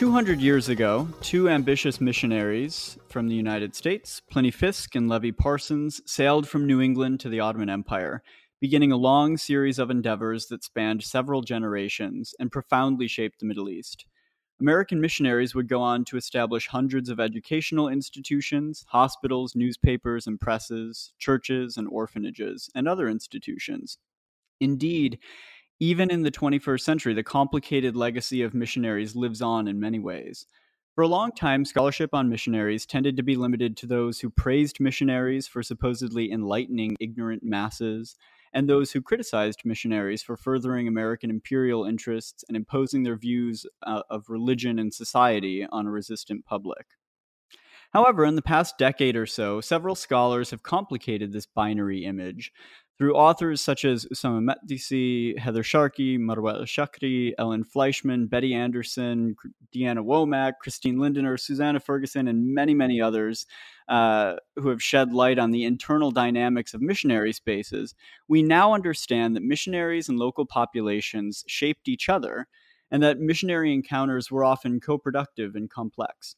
[0.00, 6.00] 200 years ago, two ambitious missionaries from the United States, Pliny Fisk and Levi Parsons,
[6.06, 8.22] sailed from New England to the Ottoman Empire,
[8.62, 13.68] beginning a long series of endeavors that spanned several generations and profoundly shaped the Middle
[13.68, 14.06] East.
[14.58, 21.12] American missionaries would go on to establish hundreds of educational institutions, hospitals, newspapers and presses,
[21.18, 23.98] churches and orphanages, and other institutions.
[24.60, 25.18] Indeed,
[25.80, 30.46] even in the 21st century, the complicated legacy of missionaries lives on in many ways.
[30.94, 34.80] For a long time, scholarship on missionaries tended to be limited to those who praised
[34.80, 38.16] missionaries for supposedly enlightening ignorant masses,
[38.52, 44.02] and those who criticized missionaries for furthering American imperial interests and imposing their views uh,
[44.10, 46.86] of religion and society on a resistant public.
[47.92, 52.52] However, in the past decade or so, several scholars have complicated this binary image
[53.00, 59.36] through authors such as Usama Makdisi, Heather Sharkey, Marwa Shakri, Ellen Fleischmann, Betty Anderson,
[59.74, 63.46] Deanna Womack, Christine Lindner, Susanna Ferguson, and many, many others
[63.88, 67.94] uh, who have shed light on the internal dynamics of missionary spaces,
[68.28, 72.48] we now understand that missionaries and local populations shaped each other
[72.90, 76.36] and that missionary encounters were often co productive and complex.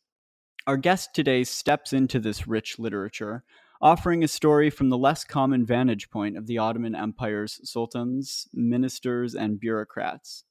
[0.69, 3.43] Our guest today steps into this rich literature
[3.83, 9.35] offering a story from the less common vantage point of the Ottoman Empire's sultans, ministers,
[9.35, 10.45] and bureaucrats.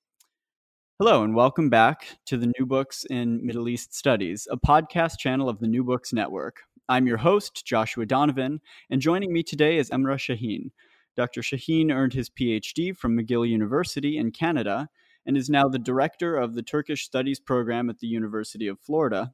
[0.99, 5.47] Hello, and welcome back to the New Books in Middle East Studies, a podcast channel
[5.47, 6.63] of the New Books Network.
[6.89, 8.59] I'm your host, Joshua Donovan,
[8.89, 10.71] and joining me today is Emrah Şahin.
[11.15, 11.41] Dr.
[11.41, 14.89] Şahin earned his PhD from McGill University in Canada
[15.25, 19.33] and is now the director of the Turkish Studies program at the University of Florida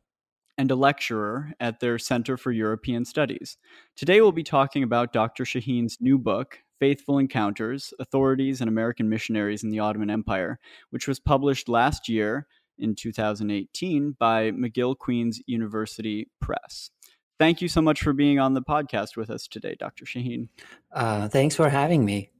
[0.57, 3.57] and a lecturer at their Center for European Studies.
[3.95, 5.43] Today we'll be talking about Dr.
[5.43, 10.59] Şahin's new book, Faithful Encounters Authorities and American Missionaries in the Ottoman Empire,
[10.89, 12.47] which was published last year
[12.77, 16.91] in 2018 by McGill Queen's University Press.
[17.39, 20.05] Thank you so much for being on the podcast with us today, Dr.
[20.05, 20.49] Şahin.
[20.91, 22.31] Uh, thanks for having me.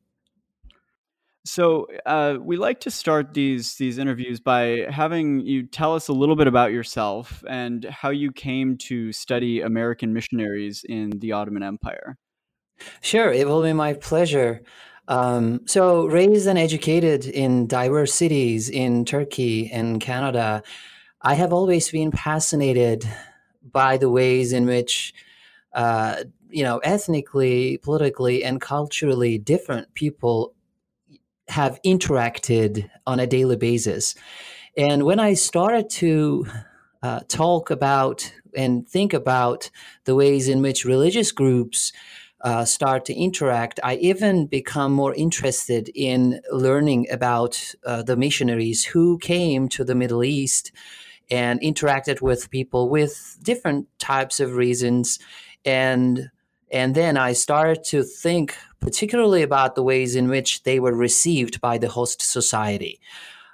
[1.48, 6.14] So uh, we like to start these these interviews by having you tell us a
[6.14, 11.64] little bit about yourself and how you came to study American missionaries in the Ottoman
[11.64, 12.18] Empire.
[13.02, 14.62] Sure, it will be my pleasure.
[15.08, 20.64] Um, so, raised and educated in diverse cities in Turkey and Canada,
[21.22, 23.08] I have always been fascinated
[23.72, 25.14] by the ways in which,
[25.74, 30.54] uh, you know, ethnically, politically, and culturally different people
[31.48, 34.16] have interacted on a daily basis.
[34.76, 36.46] And when I started to
[37.02, 39.70] uh, talk about and think about
[40.06, 41.94] the ways in which religious groups
[42.42, 48.86] uh, start to interact, I even become more interested in learning about uh, the missionaries
[48.86, 50.72] who came to the Middle East
[51.30, 55.20] and interacted with people with different types of reasons
[55.66, 56.30] and
[56.72, 61.60] and then I started to think particularly about the ways in which they were received
[61.62, 63.00] by the host society.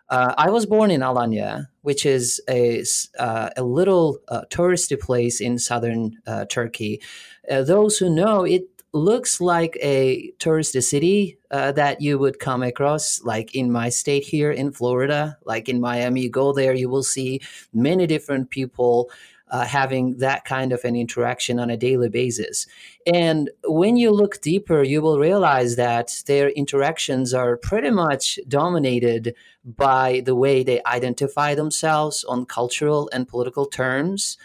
[0.10, 2.84] Uh, I was born in Alanya, which is a,
[3.18, 7.02] uh, a little uh, touristy place in southern uh, Turkey.
[7.50, 8.64] Uh, those who know, it
[8.94, 14.24] looks like a touristy city uh, that you would come across, like in my state
[14.24, 16.22] here in Florida, like in Miami.
[16.22, 17.42] You go there, you will see
[17.74, 19.10] many different people
[19.54, 22.66] uh, having that kind of an interaction on a daily basis.
[23.06, 29.36] And when you look deeper, you will realize that their interactions are pretty much dominated
[29.64, 34.40] by the way they identify themselves on cultural and political terms.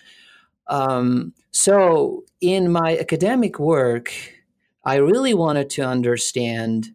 [0.67, 4.13] Um, so, in my academic work,
[4.85, 6.95] I really wanted to understand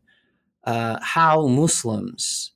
[0.66, 2.52] uh, how Muslims,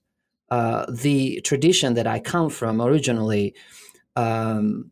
[0.52, 3.56] uh, the tradition that I come from originally,
[4.16, 4.92] um,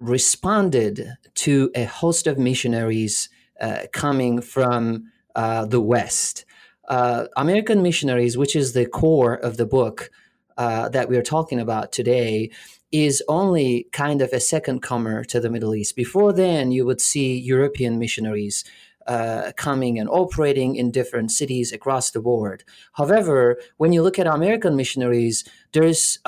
[0.00, 3.28] responded to a host of missionaries
[3.60, 6.44] uh, coming from uh, the West.
[6.88, 10.10] Uh, American missionaries, which is the core of the book
[10.56, 12.50] uh, that we are talking about today,
[12.90, 15.94] is only kind of a second comer to the Middle East.
[15.94, 18.64] Before then, you would see European missionaries
[19.06, 22.64] uh, coming and operating in different cities across the board.
[22.92, 26.18] However, when you look at American missionaries, there's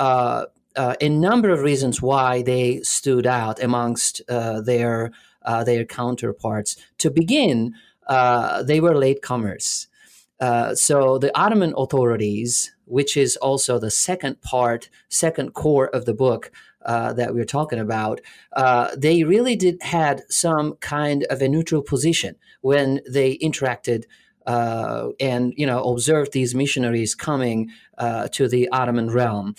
[0.75, 5.11] uh, uh, a number of reasons why they stood out amongst uh, their
[5.43, 6.75] uh, their counterparts.
[6.99, 7.73] To begin,
[8.07, 9.87] uh, they were latecomers.
[10.75, 16.51] so the Ottoman authorities, which is also the second part, second core of the book,
[16.85, 18.21] uh, that we're talking about,
[18.53, 24.05] uh, they really did had some kind of a neutral position when they interacted
[24.47, 29.55] uh, and you know observed these missionaries coming uh, to the Ottoman realm.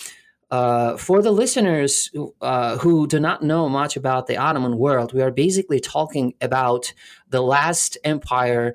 [0.53, 2.11] Uh, for the listeners
[2.43, 6.93] uh, who do not know much about the Ottoman world, we are basically talking about
[7.31, 8.75] the last empire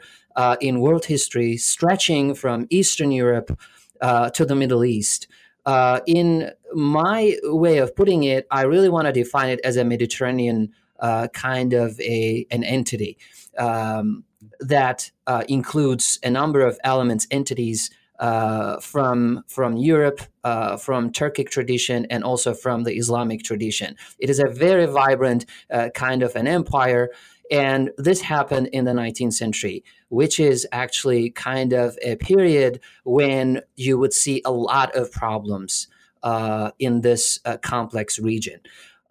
[0.60, 3.58] in world history, stretching from Eastern Europe
[4.02, 5.28] to the Middle East.
[5.68, 9.84] Uh, in my way of putting it, I really want to define it as a
[9.84, 13.18] Mediterranean uh, kind of a an entity
[13.58, 14.24] um,
[14.62, 21.50] that uh, includes a number of elements, entities uh, from from Europe, uh, from Turkic
[21.50, 23.96] tradition, and also from the Islamic tradition.
[24.20, 27.10] It is a very vibrant uh, kind of an empire.
[27.50, 33.62] And this happened in the 19th century, which is actually kind of a period when
[33.78, 35.88] you would see a lot of problems
[36.24, 38.60] uh, in this uh, complex region.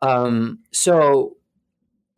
[0.03, 1.37] Um, so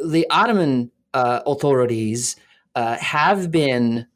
[0.00, 2.36] the Ottoman uh, authorities
[2.74, 4.06] have been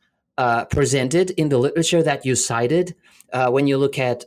[0.43, 2.87] uh, presented in the literature that you cited.
[3.33, 4.19] Uh, when you look at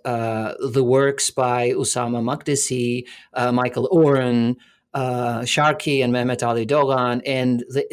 [0.75, 3.05] the works by Usama Makdisi,
[3.61, 4.57] Michael Oren,
[4.95, 7.83] uh, Sharkey and Mehmet Ali Dogan, and the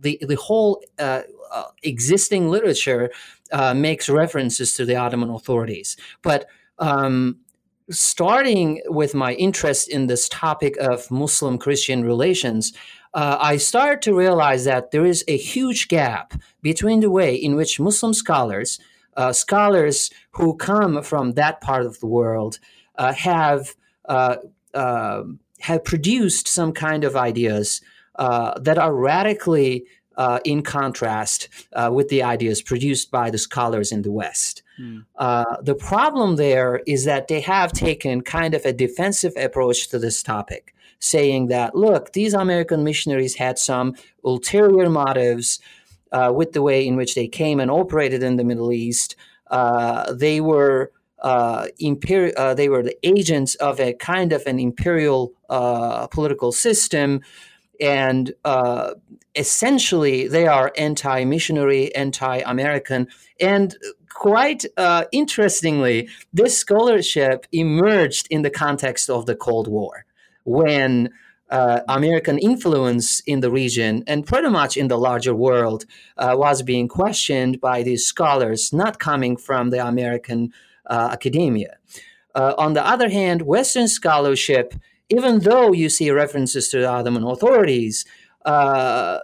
[0.00, 1.22] the, the whole uh,
[1.52, 3.10] uh, existing literature
[3.52, 5.96] uh, makes references to the Ottoman authorities.
[6.22, 6.46] But
[6.78, 7.36] um,
[7.90, 12.72] starting with my interest in this topic of Muslim Christian relations,
[13.14, 17.56] uh, I started to realize that there is a huge gap between the way in
[17.56, 18.78] which Muslim scholars,
[19.16, 22.58] uh, scholars who come from that part of the world,
[22.98, 23.74] have
[25.60, 27.80] have produced some kind of ideas
[28.18, 29.84] uh, that are radically
[30.16, 34.62] uh, in contrast uh, with the ideas produced by the scholars in the West.
[34.80, 35.04] Mm.
[35.64, 40.22] the problem there is that they have taken kind of a defensive approach to this
[40.22, 45.60] topic, saying that, look, these American missionaries had some ulterior motives
[46.12, 49.16] uh, with the way in which they came and operated in the Middle East.
[49.50, 50.90] Uh, they were
[51.20, 56.52] uh, imperial, uh, they were the agents of a kind of an imperial uh, political
[56.52, 57.20] system.
[57.80, 58.94] And uh,
[59.36, 63.08] essentially, they are anti missionary, anti American.
[63.40, 63.76] And
[64.12, 70.04] quite uh, interestingly, this scholarship emerged in the context of the Cold War
[70.48, 71.10] when
[71.50, 75.84] uh, American influence in the region and pretty much in the larger world
[76.16, 80.52] uh, was being questioned by these scholars not coming from the American
[80.86, 81.76] uh, academia.
[82.34, 84.74] Uh, on the other hand, Western scholarship,
[85.08, 88.04] even though you see references to the Ottoman authorities,
[88.44, 89.18] uh,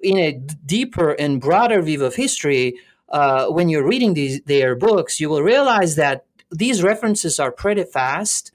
[0.00, 0.32] in a
[0.64, 2.74] deeper and broader view of history,
[3.08, 7.84] uh, when you're reading these, their books, you will realize that these references are pretty
[7.84, 8.52] fast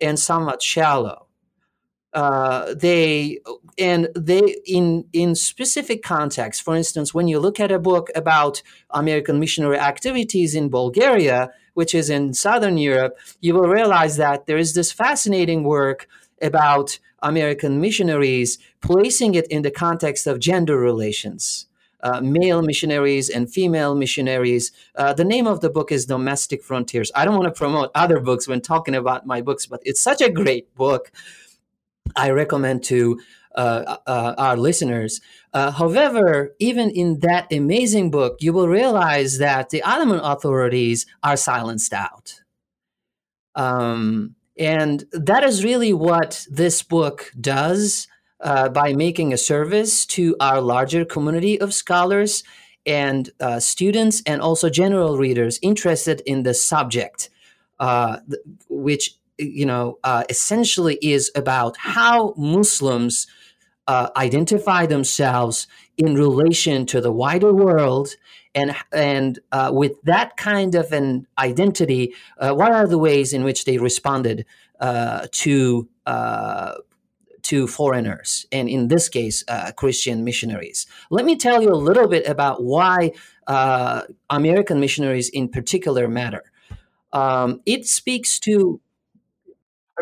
[0.00, 1.21] and somewhat shallow.
[2.14, 3.38] Uh, they
[3.78, 8.62] and they in in specific context for instance when you look at a book about
[8.90, 14.58] american missionary activities in bulgaria which is in Southern Europe, you will realize that there
[14.58, 16.08] is this fascinating work
[16.40, 21.66] about American missionaries, placing it in the context of gender relations.
[22.02, 24.72] Uh, male missionaries and female missionaries.
[24.96, 27.12] Uh, the name of the book is Domestic Frontiers.
[27.14, 30.20] I don't want to promote other books when talking about my books, but it's such
[30.20, 31.12] a great book.
[32.16, 33.20] I recommend to
[33.54, 35.20] uh, uh, our listeners.
[35.52, 41.36] Uh, however, even in that amazing book, you will realize that the Ottoman authorities are
[41.36, 42.40] silenced out.
[43.54, 48.08] Um, and that is really what this book does
[48.40, 52.42] uh, by making a service to our larger community of scholars
[52.84, 57.30] and uh, students, and also general readers interested in the subject,
[57.78, 58.18] uh,
[58.68, 59.98] which you know
[60.28, 63.26] essentially is about how Muslims
[63.88, 68.16] uh, identify themselves in relation to the wider world
[68.54, 73.44] and and uh, with that kind of an identity uh, what are the ways in
[73.44, 74.46] which they responded
[74.80, 76.74] uh, to uh,
[77.42, 80.86] to foreigners and in this case uh, christian missionaries?
[81.10, 83.12] Let me tell you a little bit about why
[84.30, 86.44] american missionaries in particular matter.
[87.12, 88.80] Um, it speaks to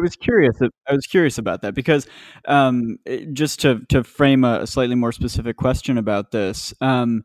[0.01, 0.57] I was curious.
[0.89, 2.07] I was curious about that because
[2.47, 2.97] um,
[3.35, 6.73] just to to frame a slightly more specific question about this.
[6.81, 7.23] Um,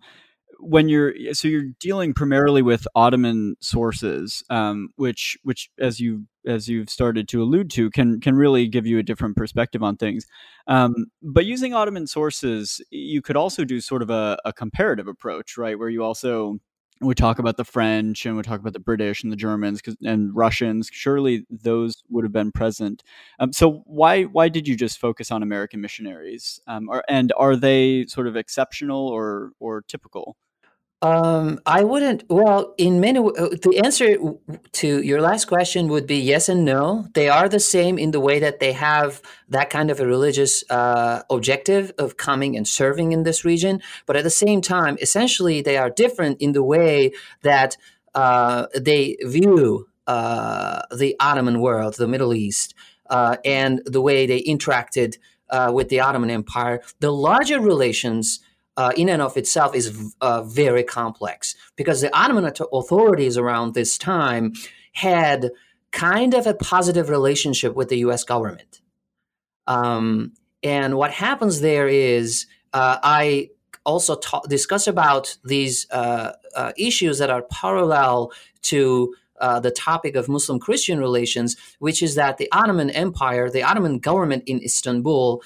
[0.60, 6.68] when you're so you're dealing primarily with Ottoman sources, um, which which as you as
[6.68, 10.26] you've started to allude to can can really give you a different perspective on things.
[10.68, 15.58] Um, but using Ottoman sources, you could also do sort of a, a comparative approach,
[15.58, 16.58] right, where you also
[17.02, 20.36] we talk about the French and we talk about the British and the Germans and
[20.36, 20.90] Russians.
[20.92, 23.04] Surely those would have been present.
[23.40, 26.60] Um, so why why did you just focus on American missionaries?
[26.68, 30.38] Um, and are they sort of exceptional or or typical?
[31.02, 32.24] Um, I wouldn't.
[32.30, 34.18] Well, in many, uh, the answer
[34.72, 37.08] to your last question would be yes and no.
[37.14, 40.64] They are the same in the way that they have that kind of a religious
[40.72, 45.62] uh, objective of coming and serving in this region, but at the same time, essentially,
[45.62, 47.12] they are different in the way
[47.44, 47.78] that
[48.16, 52.74] uh, they view uh, the Ottoman world, the Middle East,
[53.10, 55.18] uh, and the way they interacted
[55.50, 56.82] uh, with the Ottoman Empire.
[57.00, 58.40] The larger relations
[58.78, 63.98] uh, in and of itself is uh, very complex because the Ottoman authorities around this
[63.98, 64.54] time
[64.94, 65.52] had
[65.92, 68.24] kind of a positive relationship with the U.S.
[68.24, 68.82] government.
[69.68, 73.50] Um, and what happens there is uh, I
[73.86, 78.32] also ta- discuss about these uh, uh, issues that are parallel
[78.64, 83.64] to uh, the topic of Muslim Christian relations, which is that the Ottoman Empire, the
[83.64, 85.42] Ottoman government in Istanbul,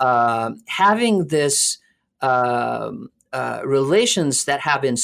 [0.00, 1.78] having this
[2.22, 4.96] um, uh, relations that have been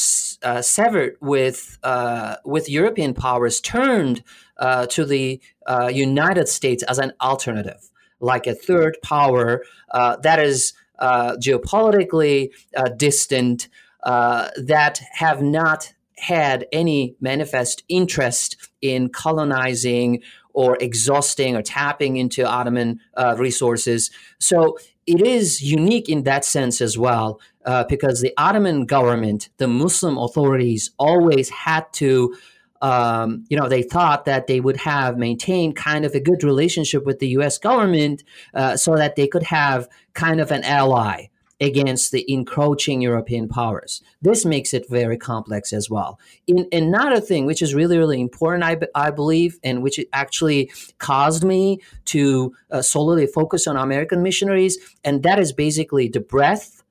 [0.43, 4.23] uh, severed with uh, with European powers turned
[4.59, 10.39] uh, to the uh, United States as an alternative, like a third power uh, that
[10.39, 12.51] is geopolitically
[12.97, 13.69] distant,
[14.05, 20.21] that have not had any manifest interest in colonizing
[20.53, 23.01] or exhausting or tapping into Ottoman
[23.37, 24.11] resources.
[24.39, 24.77] So
[25.09, 30.19] it is unique in that sense as well, uh, because the Ottoman government, the Muslim
[30.19, 32.37] authorities, always had to,
[32.83, 37.07] um, you know, they thought that they would have maintained kind of a good relationship
[37.07, 37.57] with the U.S.
[37.57, 38.23] government,
[38.53, 41.29] uh, so that they could have kind of an ally
[41.61, 44.03] against the encroaching European powers.
[44.23, 46.21] This makes it very complex as well.
[46.47, 51.45] In, another thing, which is really, really important, I, I believe, and which actually caused
[51.45, 56.83] me to uh, solely focus on American missionaries, and that is basically the breadth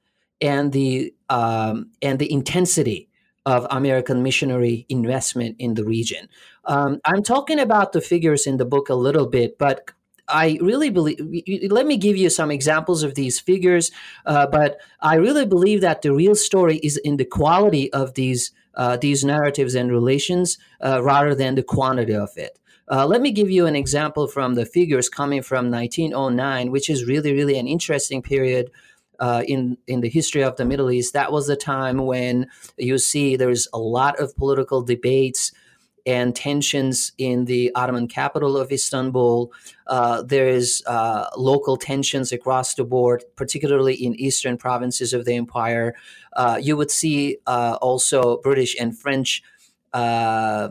[0.42, 3.10] and the um, and the intensity
[3.46, 6.28] of American missionary investment in the region.
[6.66, 9.92] Um, I'm talking about the figures in the book a little bit, but
[10.28, 11.20] I really believe,
[11.72, 13.92] let me give you some examples of these figures,
[14.26, 18.52] uh, but I really believe that the real story is in the quality of these,
[18.76, 22.60] uh, these narratives and relations uh, rather than the quantity of it.
[22.90, 27.06] Uh, let me give you an example from the figures coming from 1909, which is
[27.06, 28.72] really, really an interesting period
[29.20, 31.14] uh, in in the history of the Middle East.
[31.14, 35.52] That was the time when you see there's a lot of political debates
[36.08, 39.52] and tensions in the Ottoman capital of Istanbul.
[39.86, 45.36] Uh, there is uh, local tensions across the board, particularly in eastern provinces of the
[45.36, 45.96] empire.
[46.34, 49.44] Uh, you would see uh, also British and French,
[49.92, 50.70] uh,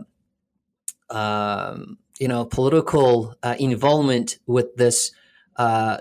[1.11, 5.11] um, you know, political uh, involvement with this.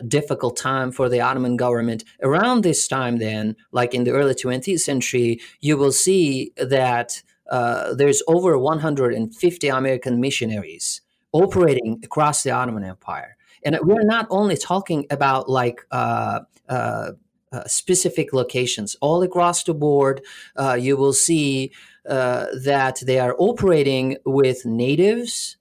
[0.08, 2.04] difficult time for the Ottoman government.
[2.20, 7.94] Around this time, then, like in the early 20th century, you will see that uh,
[7.94, 11.00] there's over 150 American missionaries
[11.32, 13.36] operating across the Ottoman Empire.
[13.64, 17.12] And we're not only talking about like uh, uh,
[17.52, 20.22] uh specific locations, all across the board,
[20.56, 21.72] uh, you will see
[22.04, 25.56] that they are operating with natives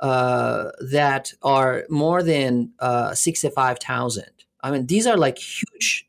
[0.00, 2.72] that are more than
[3.12, 4.24] 65,000.
[4.62, 6.08] I mean, these are like huge,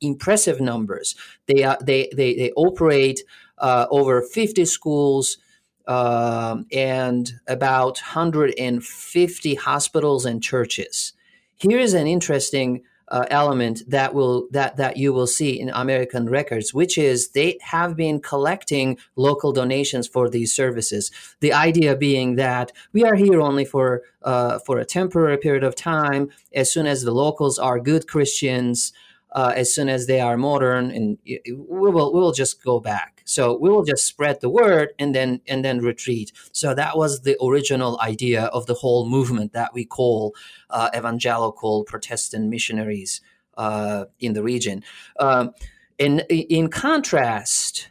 [0.00, 1.14] impressive numbers.
[1.46, 3.22] They are they they, they operate
[3.60, 5.38] uh, over 50 schools
[5.86, 11.12] um, and about 150 hospitals and churches.
[11.56, 16.28] Here is an interesting uh, element that will that that you will see in American
[16.28, 21.10] records, which is they have been collecting local donations for these services.
[21.40, 25.74] The idea being that we are here only for uh, for a temporary period of
[25.74, 26.30] time.
[26.54, 28.92] As soon as the locals are good Christians,
[29.32, 33.22] uh, as soon as they are modern, and we will we will just go back.
[33.24, 36.32] So we will just spread the word and then and then retreat.
[36.52, 40.34] So that was the original idea of the whole movement that we call
[40.68, 43.20] uh, evangelical Protestant missionaries
[43.56, 44.82] uh, in the region.
[45.18, 45.52] Um,
[45.98, 47.88] in in contrast,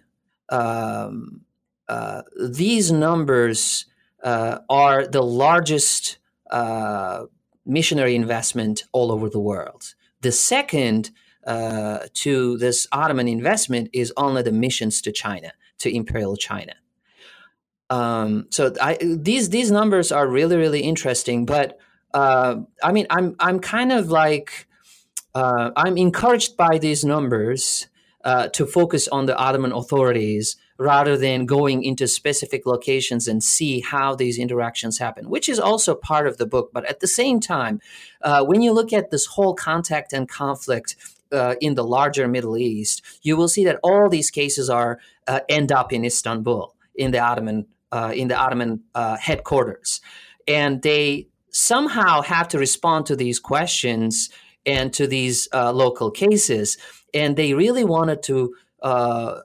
[0.50, 1.42] um,
[1.88, 3.86] uh, these numbers
[4.24, 6.18] uh, are the largest
[6.52, 7.26] uh,
[7.66, 9.94] missionary investment all over the world.
[10.22, 11.12] The second
[11.50, 16.74] uh, to this Ottoman investment is only the missions to China, to Imperial China.
[17.90, 21.48] Um, so I, these these numbers are really really interesting.
[21.48, 21.80] But
[22.14, 24.68] uh, I mean, I'm I'm kind of like
[25.34, 27.88] uh, I'm encouraged by these numbers
[28.24, 33.80] uh, to focus on the Ottoman authorities rather than going into specific locations and see
[33.82, 36.70] how these interactions happen, which is also part of the book.
[36.72, 37.82] But at the same time,
[38.22, 40.96] uh, when you look at this whole contact and conflict
[41.32, 45.42] uh, in the larger Middle East, you will see that all these cases are uh,
[45.50, 50.02] end up in Istanbul in the Ottoman uh, in the Ottoman uh, headquarters,
[50.48, 54.30] and they somehow have to respond to these questions
[54.66, 56.78] and to these uh, local cases,
[57.14, 59.42] and they really wanted to uh,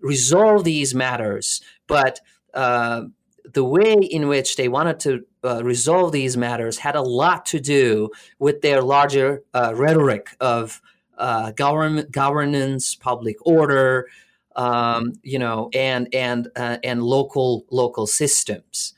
[0.00, 2.20] resolve these matters, but
[3.52, 7.60] the way in which they wanted to uh, resolve these matters had a lot to
[7.60, 10.82] do with their larger uh, rhetoric of
[11.18, 14.08] uh, government governance, public order,
[14.54, 18.94] um, you know, and and and local local systems.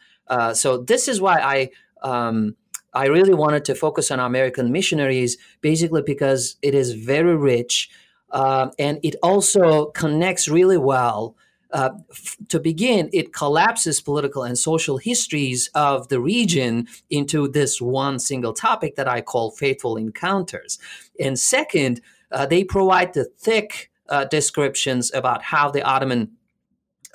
[0.55, 1.71] so this is why I.
[2.09, 2.57] Um,
[2.95, 7.91] I really wanted to focus on American missionaries, basically because it is very rich
[8.31, 11.37] uh, and it also connects really well.
[11.71, 17.79] Uh, f- to begin, it collapses political and social histories of the region into this
[17.79, 20.79] one single topic that I call faithful encounters.
[21.19, 26.33] And second, uh, they provide the thick uh, descriptions about how the Ottoman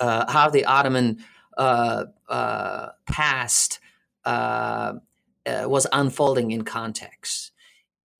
[0.00, 1.24] uh, how the Ottoman
[1.56, 2.04] uh,
[3.06, 3.78] past
[4.26, 7.52] was unfolding in context.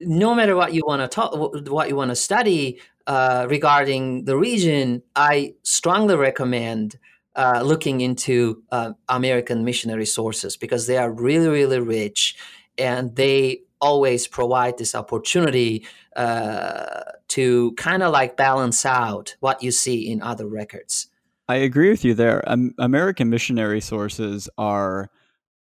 [0.01, 1.33] No matter what you want to talk,
[1.71, 6.99] what you want to study uh, regarding the region, I strongly recommend
[7.37, 12.37] uh, looking into uh, American missionary sources because they are really, really rich,
[12.79, 15.87] and they always provide this opportunity
[16.17, 21.09] uh, to kind of like balance out what you see in other records.
[21.49, 22.43] I agree with you there.
[22.47, 25.11] Um, American missionary sources are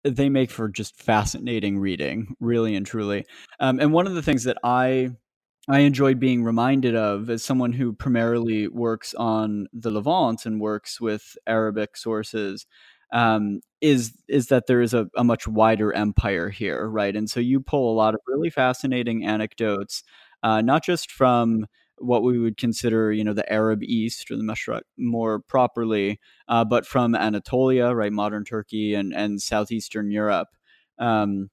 [0.03, 3.27] they make for just fascinating reading, really and truly.
[3.61, 5.11] Um, and one of the things that I
[5.69, 11.01] I enjoy being reminded of as someone who primarily works on the Levant and works
[11.01, 12.67] with Arabic sources
[13.13, 17.17] um, is is that there is a, a, much wider empire here, right?
[17.17, 20.03] And so you pull a lot of really fascinating anecdotes,
[20.43, 21.67] uh, not just from
[21.99, 26.19] what we would consider, you know, the Arab East or the Mashriq more properly,
[26.49, 30.49] uh, but from Anatolia, right, modern Turkey and and southeastern Europe,
[30.99, 31.49] um,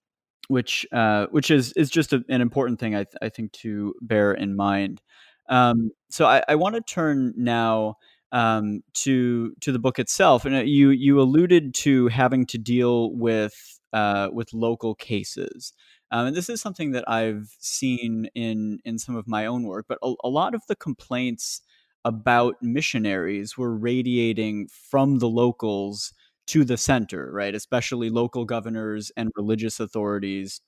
[0.48, 3.96] which uh, which is is just a, an important thing I, th- I think to
[4.02, 5.02] bear in mind.
[5.50, 7.96] Um, so I, I want to turn now
[8.32, 13.12] um, to to the book itself, and uh, you you alluded to having to deal
[13.16, 15.74] with uh, with local cases.
[16.12, 19.86] Um, and this is something that I've seen in in some of my own work,
[19.88, 21.62] but a, a lot of the complaints
[22.06, 26.14] about missionaries were radiating from the locals
[26.48, 27.54] to the center, right?
[27.54, 30.62] Especially local governors and religious authorities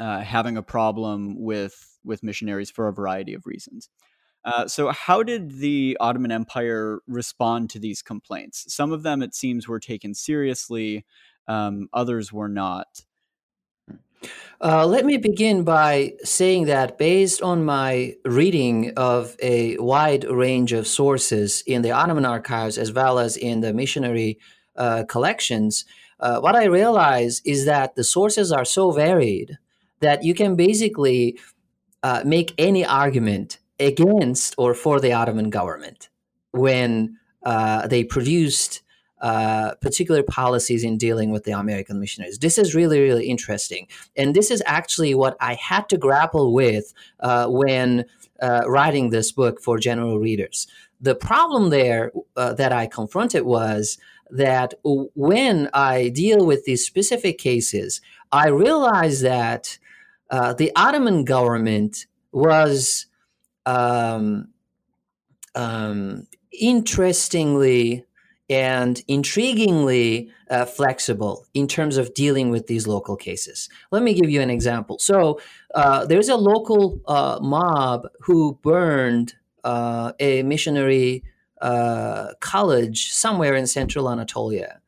[0.00, 3.88] uh, having a problem with with missionaries for a variety of reasons.
[4.44, 8.72] Uh, so, how did the Ottoman Empire respond to these complaints?
[8.74, 11.04] Some of them, it seems, were taken seriously.
[11.46, 13.02] Um, others were not.
[14.60, 20.72] Uh, let me begin by saying that based on my reading of a wide range
[20.72, 24.38] of sources in the Ottoman archives as well as in the missionary
[24.76, 25.84] uh, collections,
[26.20, 29.58] uh, what I realize is that the sources are so varied
[29.98, 31.38] that you can basically
[32.04, 36.08] uh, make any argument against or for the Ottoman government
[36.52, 38.82] when uh, they produced
[39.22, 42.38] uh, particular policies in dealing with the American missionaries.
[42.38, 43.86] This is really, really interesting.
[44.16, 48.04] And this is actually what I had to grapple with uh, when
[48.40, 50.66] uh, writing this book for general readers.
[51.00, 53.96] The problem there uh, that I confronted was
[54.30, 58.00] that when I deal with these specific cases,
[58.32, 59.78] I realized that
[60.30, 63.06] uh, the Ottoman government was
[63.66, 64.48] um,
[65.54, 68.04] um, interestingly
[68.50, 73.68] and intriguingly uh, flexible in terms of dealing with these local cases.
[73.90, 74.98] Let me give you an example.
[74.98, 75.40] So,
[75.74, 81.22] uh, there's a local uh, mob who burned uh, a missionary
[81.62, 84.80] uh, college somewhere in central Anatolia.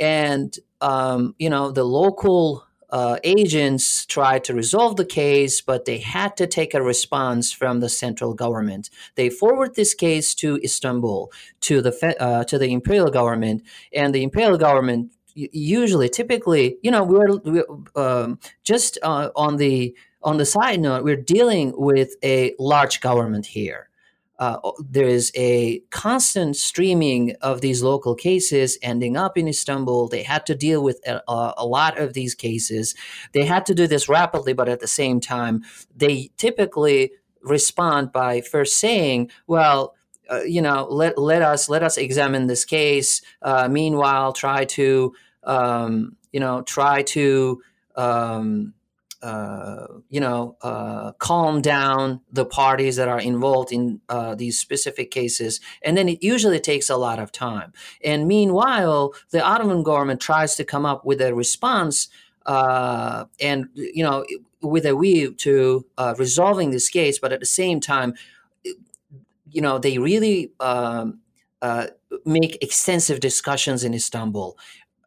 [0.00, 5.98] And, um, you know, the local uh, agents tried to resolve the case, but they
[5.98, 8.88] had to take a response from the central government.
[9.16, 14.22] They forward this case to Istanbul, to the uh, to the imperial government, and the
[14.22, 20.46] imperial government usually, typically, you know, we're, we're um, just uh, on the on the
[20.46, 23.88] side note, we're dealing with a large government here.
[24.38, 30.08] Uh, there is a constant streaming of these local cases ending up in Istanbul.
[30.08, 32.96] They had to deal with a, a, lot of these cases.
[33.32, 35.62] They had to do this rapidly, but at the same time,
[35.94, 39.94] they typically respond by first saying, "Well,
[40.30, 43.22] uh, you know, let let us let us examine this case.
[43.42, 47.62] Uh, meanwhile, try to um, you know try to
[47.96, 48.74] um,
[49.24, 55.10] uh, you know, uh, calm down the parties that are involved in uh, these specific
[55.10, 55.60] cases.
[55.80, 57.72] And then it usually takes a lot of time.
[58.04, 62.08] And meanwhile, the Ottoman government tries to come up with a response
[62.44, 64.26] uh, and, you know,
[64.60, 67.18] with a view to uh, resolving this case.
[67.18, 68.12] But at the same time,
[69.50, 71.20] you know, they really um,
[72.26, 74.58] make extensive discussions in Istanbul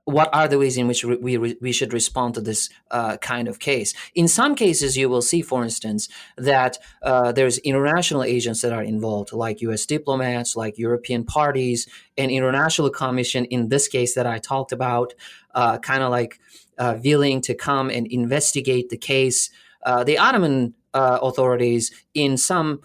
[0.08, 3.50] what are the ways in which we, we, we should respond to this uh, kind
[3.50, 3.94] of case?
[4.16, 8.82] In some cases, you will see, for instance, that uh, there's international agents that are
[8.82, 9.86] involved, like U.S.
[9.86, 13.44] diplomats, like European parties, an international commission.
[13.46, 15.14] In this case that I talked about,
[15.54, 16.40] uh, kind of like
[16.78, 19.50] uh, willing to come and investigate the case.
[19.86, 22.80] Uh, the Ottoman uh, authorities, in some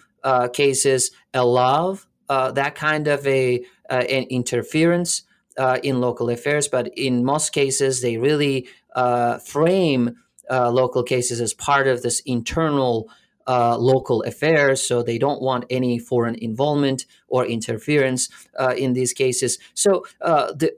[0.51, 5.23] cases, allow that kind of a an interference
[5.57, 10.15] uh, in local affairs, but in most cases, they really uh, frame
[10.49, 13.09] uh, local cases as part of this internal
[13.47, 14.81] uh, local affairs.
[14.81, 19.57] So they don't want any foreign involvement or interference uh, in these cases.
[19.73, 20.73] So uh, the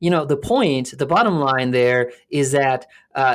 [0.00, 2.86] you know the point, the bottom line there is that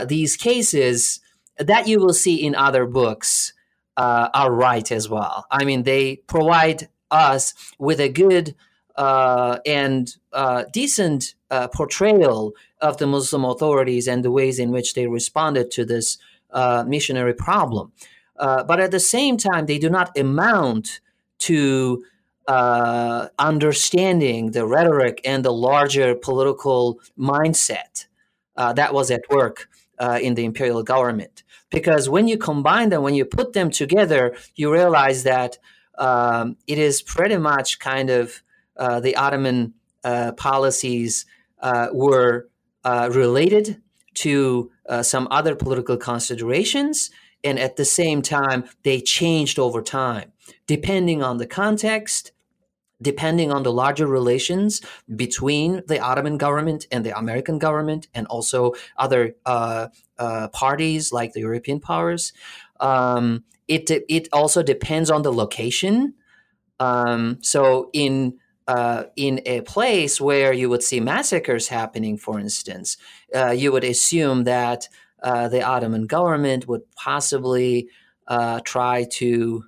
[0.07, 1.21] these cases
[1.57, 3.53] that you will see in other books
[3.95, 5.45] are right as well.
[5.49, 8.53] I mean, they provide us with a good
[8.97, 14.95] uh, and uh, decent uh, portrayal of the Muslim authorities and the ways in which
[14.95, 16.17] they responded to this
[16.51, 17.91] uh, missionary problem.
[18.37, 20.99] Uh, but at the same time, they do not amount
[21.39, 22.03] to
[22.47, 28.05] uh, understanding the rhetoric and the larger political mindset
[28.55, 29.69] that was at work
[30.21, 31.43] in the imperial government.
[31.69, 35.57] Because when you combine them, when you put them together, you realize that
[35.97, 38.41] um, it is pretty much kind of
[38.77, 41.25] uh, the Ottoman uh, policies
[41.61, 42.49] uh, were
[42.85, 43.81] related
[44.13, 47.11] to some other political considerations,
[47.43, 50.31] and at the same time, they changed over time,
[50.65, 52.31] depending on the context,
[53.01, 54.81] depending on the larger relations
[55.15, 59.87] between the Ottoman government and the American government, and also other uh,
[60.17, 62.33] uh, parties like the European powers.
[62.79, 66.13] Um, it it also depends on the location.
[66.79, 72.97] Um, so in uh, in a place where you would see massacres happening, for instance,
[73.33, 74.89] uh, you would assume that
[75.23, 77.89] uh, the Ottoman government would possibly
[78.27, 79.63] uh, try to.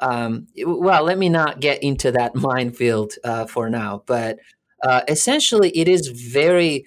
[0.00, 4.38] Um, well, let me not get into that minefield uh, for now, but
[4.82, 6.86] uh, essentially, it is very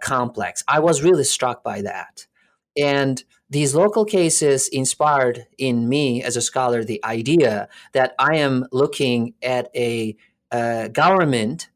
[0.00, 0.62] complex.
[0.68, 2.28] I was really struck by that.
[2.76, 8.64] And these local cases inspired in me as a scholar the idea that I am
[8.70, 10.16] looking at a
[10.52, 11.68] uh, government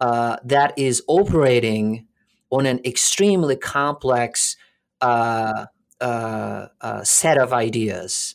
[0.00, 2.06] uh, that is operating
[2.50, 4.56] on an extremely complex
[5.00, 5.66] uh,
[6.00, 8.34] uh, uh set of ideas.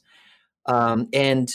[0.65, 1.52] Um, and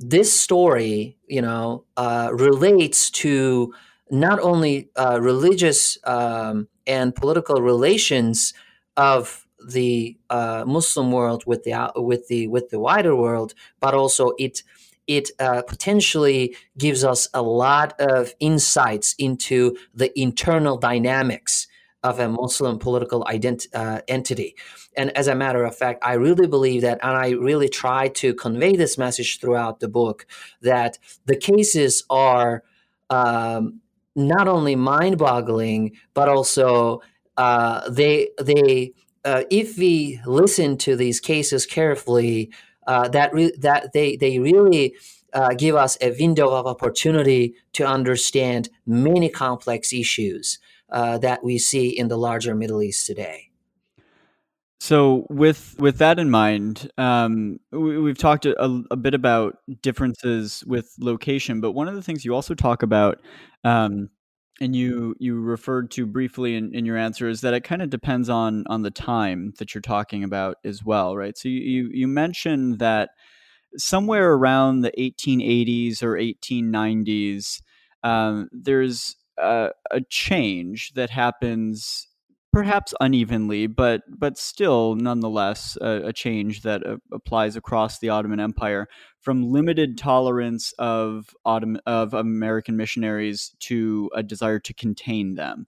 [0.00, 1.84] this story, you know,
[2.32, 3.72] relates to
[4.10, 8.52] not only religious um, and political relations
[8.96, 14.62] of the Muslim world with the with the with the wider world, but also it
[15.06, 21.66] it uh, potentially gives us a lot of insights into the internal dynamics
[22.02, 24.56] of a Muslim political ident- uh, entity.
[24.96, 28.34] And as a matter of fact, I really believe that, and I really try to
[28.34, 30.26] convey this message throughout the book,
[30.62, 32.64] that the cases are
[33.08, 33.80] um,
[34.16, 37.02] not only mind-boggling, but also
[37.36, 38.92] uh, they they
[39.24, 42.50] uh, if we listen to these cases carefully,
[42.86, 44.94] uh, that re- that they they really
[45.32, 50.58] uh, give us a window of opportunity to understand many complex issues
[50.90, 53.50] uh, that we see in the larger Middle East today.
[54.80, 60.64] So, with with that in mind, um, we, have talked a, a, bit about differences
[60.66, 63.20] with location, but one of the things you also talk about
[63.62, 64.10] um,
[64.60, 67.90] and you you referred to briefly in, in your answer is that it kind of
[67.90, 71.36] depends on on the time that you're talking about as well right?
[71.36, 73.10] So you you, you mentioned that
[73.76, 77.62] somewhere around the 1880s or 1890s
[78.04, 82.08] um, there's uh, a change that happens
[82.52, 88.40] perhaps unevenly, but but still, nonetheless, a, a change that uh, applies across the Ottoman
[88.40, 88.88] Empire
[89.20, 95.66] from limited tolerance of Ottoman, of American missionaries to a desire to contain them.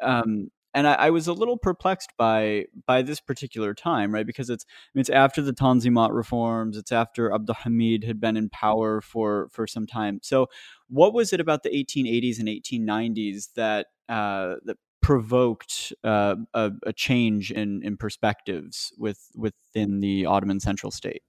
[0.00, 4.26] Um, and I, I, was a little perplexed by by this particular time, right?
[4.26, 4.64] Because it's
[4.94, 9.66] it's after the Tanzimat reforms, it's after Abdul Hamid had been in power for for
[9.66, 10.20] some time.
[10.22, 10.46] So,
[10.88, 16.92] what was it about the 1880s and 1890s that uh, that provoked uh, a, a,
[16.92, 21.22] change in, in perspectives with within the Ottoman central state?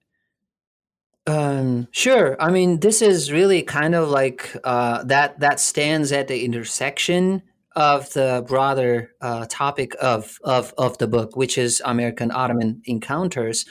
[1.27, 2.35] Um, sure.
[2.41, 5.39] I mean, this is really kind of like uh, that.
[5.39, 7.43] That stands at the intersection
[7.75, 13.65] of the broader uh, topic of, of of the book, which is American Ottoman encounters.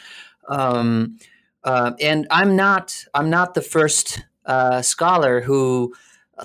[0.49, 1.19] Um,
[1.65, 5.93] uh, and I'm not I'm not the first uh, scholar who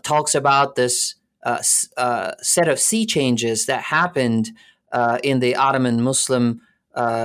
[0.04, 1.15] talks about this
[1.46, 1.62] uh,
[1.96, 4.52] uh, set of sea changes that happened
[4.92, 6.62] uh, in the Ottoman Muslim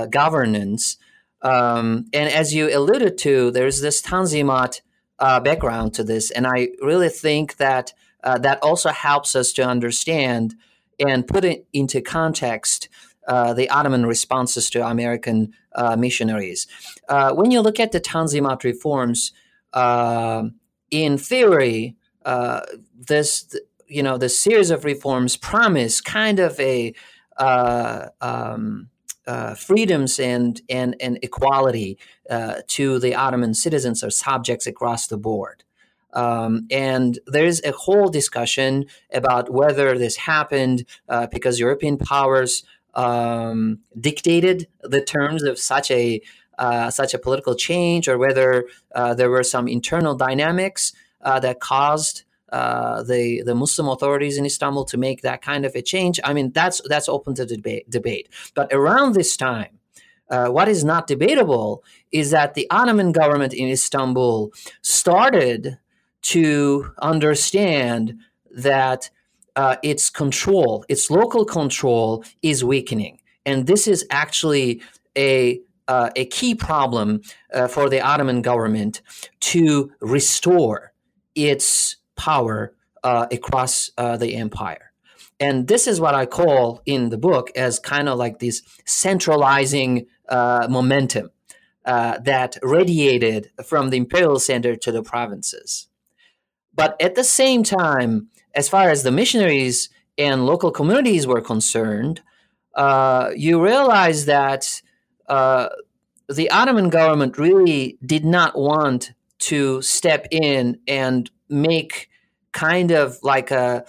[0.09, 0.97] governance.
[1.41, 4.81] Um, and as you alluded to, there's this Tanzimat
[5.19, 10.55] background to this, and I really think that that also helps us to understand
[10.99, 12.89] and put it into context
[13.27, 16.67] uh, the Ottoman responses to American uh, missionaries.
[17.07, 19.31] Uh, when you look at the Tanzimat reforms,
[20.91, 21.95] in theory,
[22.93, 23.55] this
[23.91, 26.93] you know, the series of reforms promise kind of a
[27.37, 28.89] uh, um,
[29.27, 31.97] uh, freedoms and and and equality
[32.29, 35.63] uh, to the Ottoman citizens or subjects across the board.
[36.13, 42.63] Um, and there's a whole discussion about whether this happened uh, because European powers
[42.95, 46.21] um, dictated the terms of such a
[46.57, 52.23] uh, such a political change, or whether uh, there were some internal dynamics that caused
[52.51, 56.19] uh, the the Muslim authorities in Istanbul to make that kind of a change.
[56.23, 58.29] I mean, that's that's open to debate.
[58.53, 59.79] But around this time,
[60.29, 65.77] uh, what is not debatable is that the Ottoman government in Istanbul started
[66.23, 68.17] to understand
[68.51, 69.09] that
[69.55, 74.81] uh, its control, its local control, is weakening, and this is actually
[75.17, 77.21] a uh, a key problem
[77.53, 79.01] uh, for the Ottoman government
[79.39, 80.93] to restore
[81.35, 84.91] its power uh, across uh, the empire.
[85.39, 90.05] And this is what I call in the book as kind of like this centralizing
[90.29, 91.31] uh, momentum
[91.83, 95.87] uh, that radiated from the imperial center to the provinces.
[96.73, 102.21] But at the same time, as far as the missionaries and local communities were concerned,
[102.75, 104.81] uh, you realize that
[105.27, 105.69] uh,
[106.29, 112.09] the Ottoman government really did not want to step in and make
[112.51, 113.85] kind of like a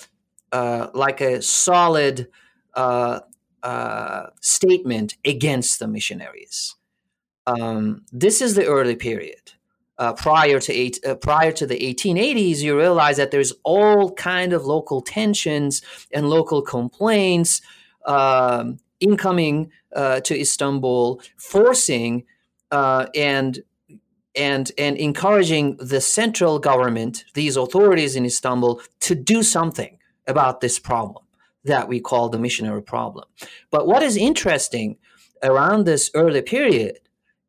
[0.52, 2.28] uh, like a solid
[2.74, 3.20] uh,
[3.62, 6.76] uh, statement against the missionaries.
[7.46, 9.52] Um, this is the early period.
[9.98, 14.52] Uh, prior to eight, uh, prior to the 1880s, you realize that there's all kind
[14.52, 15.80] of local tensions
[16.12, 17.62] and local complaints
[18.06, 22.24] um, incoming uh, to Istanbul, forcing
[22.70, 23.62] and
[24.34, 30.78] and and encouraging the central government, these authorities in Istanbul, to do something about this
[30.78, 31.24] problem
[31.64, 33.26] that we call the missionary problem.
[33.70, 34.96] But what is interesting
[35.42, 36.98] around this early period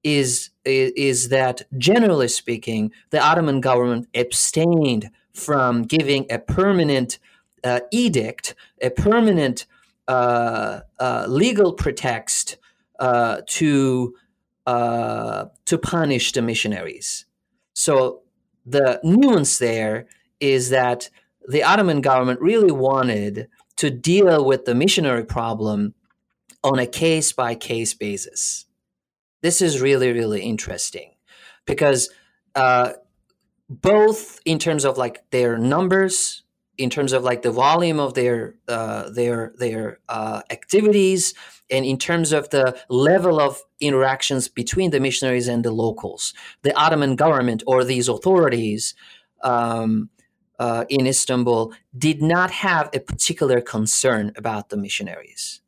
[0.04, 7.20] is is that generally speaking, the Ottoman government abstained from giving a permanent
[7.64, 9.66] uh, edict, a permanent
[10.08, 12.58] uh, uh, legal pretext
[13.00, 14.16] uh, to
[14.66, 17.26] uh, to punish the missionaries.
[17.74, 18.22] So
[18.66, 20.08] the nuance there
[20.40, 21.10] is that
[21.48, 25.94] the Ottoman government really wanted to deal with the missionary problem
[26.64, 28.66] on a case by case basis.
[29.42, 31.12] This is really, really interesting
[31.66, 32.10] because
[32.56, 32.94] uh,
[33.70, 36.44] both in terms of like their numbers,
[36.78, 41.34] in terms of like the volume of their uh, their their uh, activities,
[41.74, 46.74] and in terms of the level of interactions between the missionaries and the locals, the
[46.78, 48.94] Ottoman government or these authorities
[49.44, 50.10] um,
[50.60, 55.62] uh, in Istanbul did not have a particular concern about the missionaries.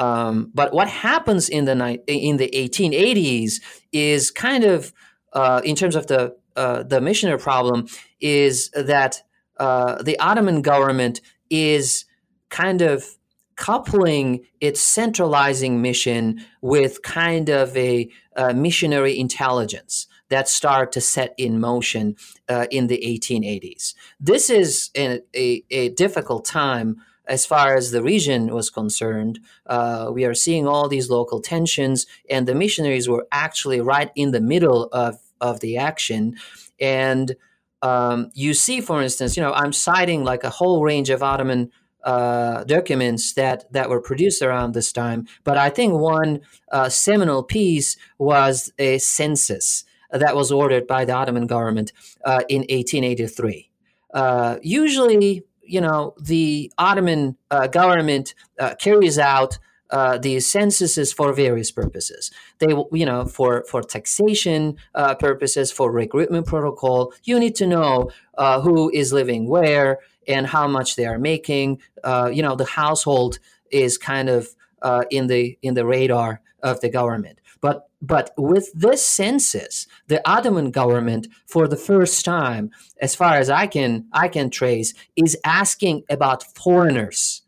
[0.00, 3.60] Um, but what happens in the ni- in the 1880s
[3.92, 4.92] is kind of,
[5.32, 7.86] uh, in terms of the uh, the missionary problem,
[8.20, 9.22] is that
[9.58, 12.04] uh, the Ottoman government is
[12.48, 13.16] kind of
[13.56, 18.08] coupling its centralizing mission with kind of a,
[18.54, 22.16] missionary intelligence that start to set in motion
[22.48, 23.92] uh, in the 1880s.
[24.18, 29.38] This is a, a, a, difficult time as far as the region was concerned.
[29.66, 34.30] Uh, we are seeing all these local tensions, and the missionaries were actually right in
[34.30, 36.36] the middle of, of the action.
[36.80, 37.36] And
[37.82, 41.70] um, you see, for instance, you know, I'm citing like a whole range of Ottoman
[42.04, 45.26] uh, documents that that were produced around this time.
[45.44, 51.12] But I think one uh, seminal piece was a census that was ordered by the
[51.12, 51.92] Ottoman government
[52.24, 53.70] uh, in 1883.
[54.12, 58.34] Uh, usually, you know, the Ottoman uh, government
[58.78, 59.58] carries out
[59.92, 62.30] uh, these censuses for various purposes.
[62.58, 67.12] They, you know, for for taxation uh, purposes, for recruitment protocol.
[67.24, 71.80] You need to know uh, who is living where and how much they are making.
[72.02, 73.38] Uh, you know, the household
[73.70, 74.48] is kind of
[74.82, 77.40] uh, in the in the radar of the government.
[77.60, 83.48] But but with this census, the Ottoman government, for the first time, as far as
[83.48, 87.42] I can I can trace, is asking about foreigners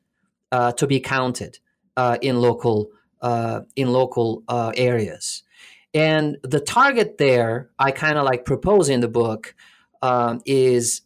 [0.52, 1.58] uh, to be counted
[1.96, 5.42] uh, in local uh, in local uh, areas.
[5.92, 9.54] And the target there, I kind of like propose in the book,
[10.04, 11.02] um, is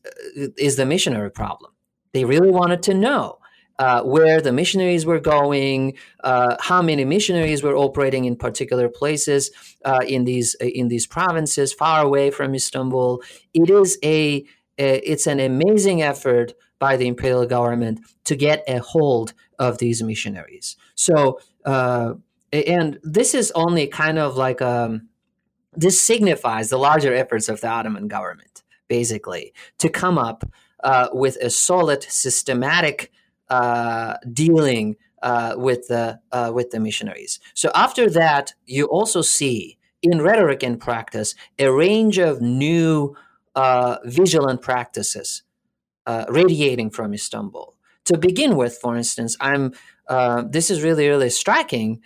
[0.67, 1.73] is the missionary problem.
[2.13, 3.39] They really wanted to know
[3.79, 9.51] uh, where the missionaries were going, uh, how many missionaries were operating in particular places
[9.85, 13.23] uh, in these in these provinces far away from Istanbul.
[13.55, 14.45] It is a,
[14.79, 20.03] a it's an amazing effort by the imperial government to get a hold of these
[20.03, 20.77] missionaries.
[20.95, 22.15] So, uh,
[22.53, 25.09] and this is only kind of like um,
[25.79, 28.48] this signifies the larger efforts of the Ottoman government,
[28.89, 30.45] basically, to come up
[30.83, 33.11] uh, with a solid, systematic
[33.51, 37.41] uh, dealing uh, with the uh, with the missionaries.
[37.55, 43.17] So after that, you also see in rhetoric and practice a range of new
[43.57, 45.43] uh, vigilant practices
[46.07, 47.75] uh, radiating from Istanbul.
[48.05, 49.73] To begin with, for instance, I'm.
[50.51, 52.01] This is really, really striking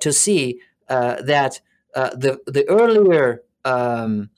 [0.00, 1.60] to see that
[1.94, 4.30] the the earlier um,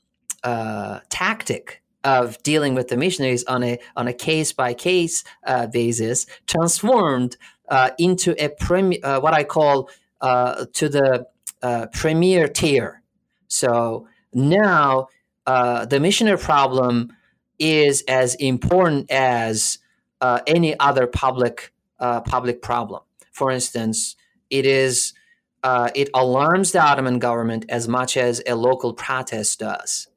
[1.09, 5.23] tactic of dealing with the missionaries on a on a case by case
[5.71, 7.37] basis transformed
[7.97, 9.89] into a prem- what I call
[10.21, 11.27] to the
[11.93, 13.01] premier tier.
[13.47, 15.07] So now
[15.45, 17.11] the missionary problem
[17.59, 19.79] is as important as
[20.21, 23.01] uh, any other public uh, public problem.
[23.31, 24.15] For instance,
[24.49, 25.13] it is
[25.63, 30.07] uh, it alarms the Ottoman government as much as a local protest does.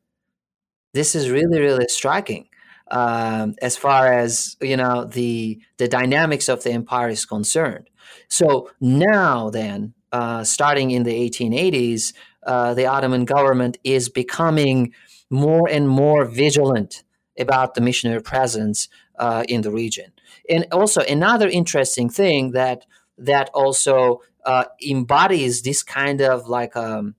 [0.93, 2.49] This is really really striking
[2.91, 7.89] um, as far as you know the the dynamics of the empire is concerned.
[8.29, 12.13] So now then, uh, starting in the 1880s,
[12.47, 14.93] uh, the Ottoman government is becoming
[15.31, 17.05] more and more vigilant
[17.39, 20.13] about the missionary presence uh, in the region.
[20.49, 22.85] And also another interesting thing that
[23.19, 27.15] that also uh, embodies this kind of like a um,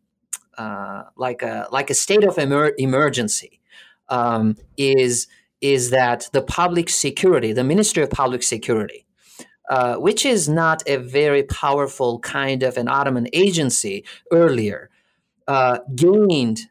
[0.58, 3.61] uh, like a like a state of emer- emergency
[4.12, 5.28] um, is
[5.62, 9.06] is that the public security, the Ministry of Public Security,
[9.70, 14.90] uh, which is not a very powerful kind of an Ottoman agency earlier,
[15.48, 16.62] uh, gained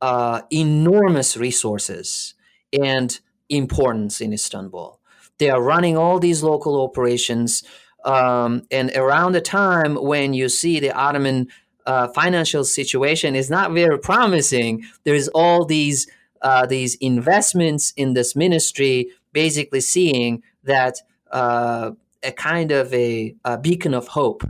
[0.00, 2.34] uh, enormous resources
[2.72, 4.98] and importance in Istanbul.
[5.38, 7.62] They are running all these local operations.
[8.04, 11.48] Um, and around the time when you see the Ottoman
[11.86, 16.06] uh, financial situation is not very promising, there's all these
[16.42, 23.58] uh, these investments in this ministry, basically seeing that uh, a kind of a, a,
[23.58, 24.42] beacon of hope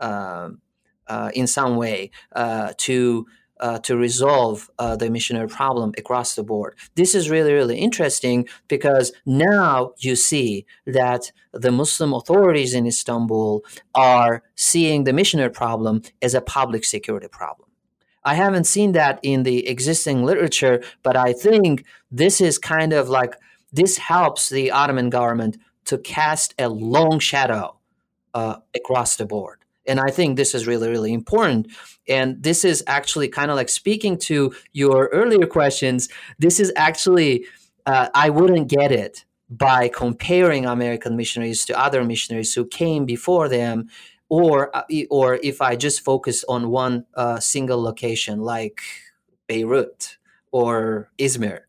[0.00, 0.60] um,
[1.06, 3.26] uh, in some way uh, to
[3.58, 6.74] uh, to resolve the missionary problem across the board.
[6.94, 13.62] This is really, really interesting because now you see that the Muslim authorities in Istanbul
[13.94, 17.69] are seeing the missionary problem as a public security problem.
[18.24, 23.08] I haven't seen that in the existing literature, but I think this is kind of
[23.08, 23.34] like
[23.72, 25.56] this helps the Ottoman government
[25.86, 27.76] to cast a long shadow
[28.34, 29.58] uh, across the board.
[29.86, 31.68] And I think this is really, really important.
[32.06, 36.08] And this is actually kind of like speaking to your earlier questions.
[36.38, 37.46] This is actually,
[37.86, 43.48] uh, I wouldn't get it by comparing American missionaries to other missionaries who came before
[43.48, 43.88] them,
[44.30, 48.80] or uh, or if I just focus on one uh, single location like
[49.46, 50.16] Beirut
[50.52, 51.62] or Izmir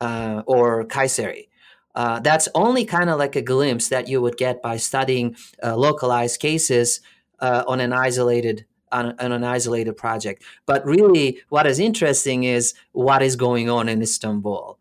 [0.00, 1.48] uh, or Kayseri.
[1.94, 5.34] Uh, that's only kind of like a glimpse that you would get by studying
[5.64, 7.00] uh, localized cases
[7.40, 10.44] uh, on an isolated on, on, an isolated project.
[10.66, 14.78] But really, what is interesting is what is going on in Istanbul.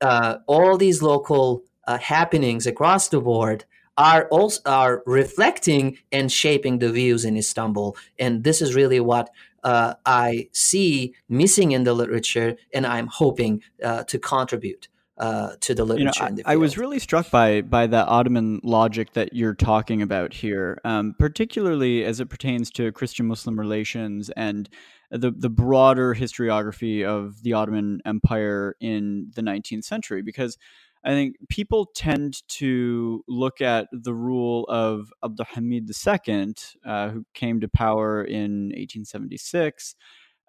[0.00, 3.64] All these local happenings across the board
[3.98, 9.28] are also are reflecting and shaping the views in Istanbul, and this is really what
[9.64, 14.88] uh, I see missing in the literature, and I'm hoping uh, to contribute
[15.18, 16.24] uh, to the literature.
[16.28, 20.00] You know, I, I, was really struck by by the Ottoman logic that you're talking
[20.00, 24.68] about here, um, particularly as it pertains to Christian-Muslim relations and
[25.10, 30.56] the the broader historiography of the Ottoman Empire in the 19th century, because.
[31.04, 37.60] I think people tend to look at the rule of Abdulhamid II, uh, who came
[37.60, 39.94] to power in 1876,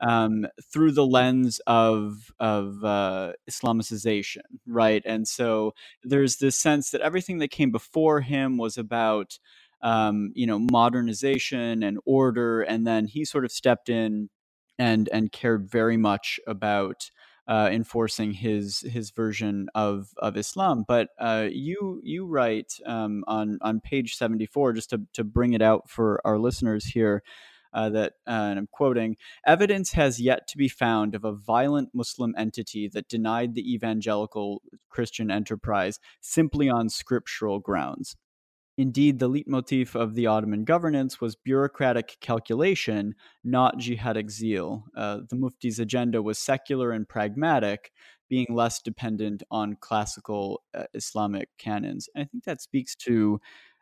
[0.02, 5.04] um, through the lens of of uh, Islamicization, right?
[5.06, 5.74] And so
[6.04, 9.40] there's this sense that everything that came before him was about
[9.82, 14.30] um, you know modernization and order, and then he sort of stepped in
[14.78, 17.12] and and cared very much about.
[17.50, 23.58] Uh, enforcing his his version of of Islam, but uh, you you write um, on
[23.62, 27.24] on page seventy four just to to bring it out for our listeners here
[27.74, 31.90] uh, that, uh, and I'm quoting, evidence has yet to be found of a violent
[31.94, 38.16] Muslim entity that denied the evangelical Christian enterprise simply on scriptural grounds.
[38.80, 43.14] Indeed, the leitmotif of the Ottoman governance was bureaucratic calculation,
[43.44, 44.86] not jihadic zeal.
[44.96, 47.92] Uh, the Mufti's agenda was secular and pragmatic,
[48.30, 52.08] being less dependent on classical uh, Islamic canons.
[52.16, 53.42] And I think that speaks to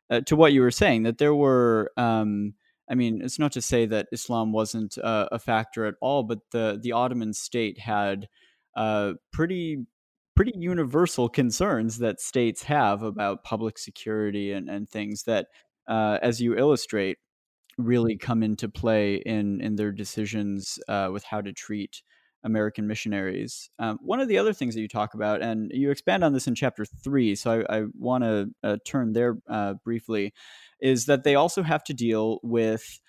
[0.09, 2.55] uh, to what you were saying that there were um,
[2.89, 6.39] I mean, it's not to say that Islam wasn't uh, a factor at all, but
[6.49, 8.27] the the Ottoman state had
[8.75, 9.85] uh, pretty
[10.38, 15.47] pretty universal concerns that states have about public security and, and things that,
[15.89, 17.17] uh, as you illustrate,
[17.77, 22.01] really come into play in in their decisions uh, with how to treat
[22.43, 23.69] American missionaries.
[23.79, 26.47] Um, one of the other things that you talk about, and you expand on this
[26.47, 30.33] in chapter three, so I, I want to uh, turn there uh, briefly
[30.79, 33.01] is that they also have to deal with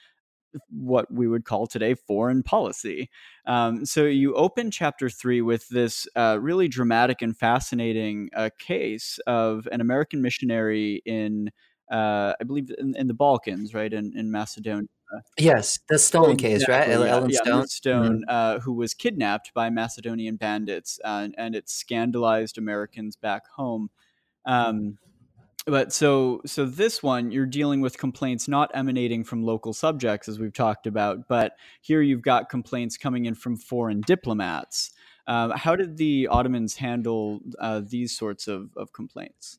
[0.71, 3.11] what we would call today foreign policy.
[3.47, 9.19] Um, so you open chapter three with this uh, really dramatic and fascinating uh, case
[9.27, 11.51] of an American missionary in,
[11.91, 14.89] uh, I believe, in, in, the Balkans, right, in, in Macedonia.
[15.39, 16.89] Yes, the Stone case, right?
[16.89, 18.23] Yeah, Ellen yeah, Stone, Stone mm-hmm.
[18.29, 23.89] Uh, who was kidnapped by Macedonian bandits, uh, and it scandalized Americans back home.
[24.45, 24.99] Um,
[25.69, 30.39] but so so this one you're dealing with complaints not emanating from local subjects as
[30.39, 34.91] we've talked about but here you've got complaints coming in from foreign diplomats.
[35.27, 39.59] Uh, how did the ottomans handle uh, these sorts of, of complaints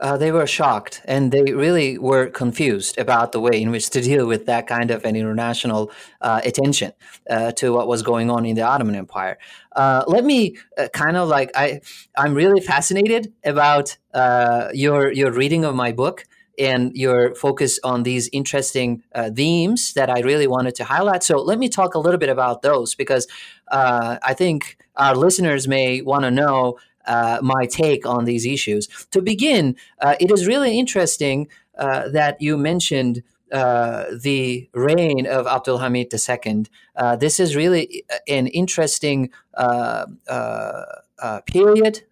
[0.00, 4.00] uh, they were shocked and they really were confused about the way in which to
[4.00, 6.92] deal with that kind of an international uh, attention
[7.30, 9.38] uh, to what was going on in the Ottoman Empire.
[9.74, 11.80] Uh, let me uh, kind of like I
[12.16, 16.24] I'm really fascinated about uh, your your reading of my book
[16.56, 19.02] and your focus on these interesting
[19.34, 21.24] themes that I really wanted to highlight.
[21.24, 23.26] So let me talk a little bit about those because
[23.72, 28.88] I think our listeners may want to know uh, my take on these issues.
[29.10, 31.48] To begin, uh, it is really interesting
[31.78, 36.66] uh, that you mentioned uh, the reign of Abdul Hamid II.
[36.96, 40.06] Uh, this is really an interesting uh,
[41.46, 42.02] period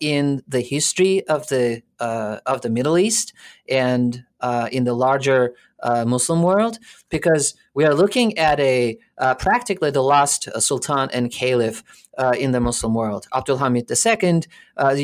[0.00, 3.32] in the history of the of the Middle East
[3.68, 4.24] and
[4.70, 6.78] in the larger Muslim world
[7.08, 8.98] because we are looking at a
[9.38, 11.82] practically the last sultan and caliph
[12.18, 13.28] uh, in the Muslim world.
[13.32, 14.42] Abdul Hamid II
[14.76, 14.96] uh,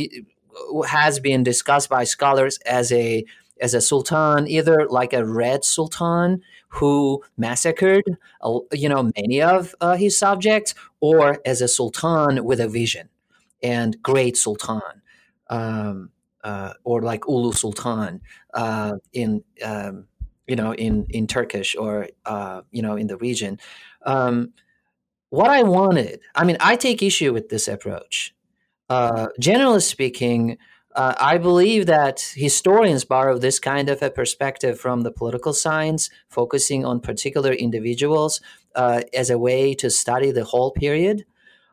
[0.88, 3.24] has been discussed by scholars as a
[3.60, 8.02] as a sultan, either like a red sultan who massacred,
[8.42, 13.08] uh, you know, many of uh, his subjects, or as a sultan with a vision
[13.62, 14.80] and great sultan,
[15.48, 16.10] um,
[16.44, 18.20] uh, or like Ulu Sultan
[18.52, 20.06] uh, in um,
[20.46, 23.58] you know in in Turkish or uh, you know in the region.
[24.06, 24.52] Um,
[25.30, 28.32] what I wanted, I mean, I take issue with this approach.
[28.88, 30.58] Uh, generally speaking,
[30.94, 36.08] uh, I believe that historians borrow this kind of a perspective from the political science,
[36.28, 38.40] focusing on particular individuals
[38.76, 41.24] uh, as a way to study the whole period.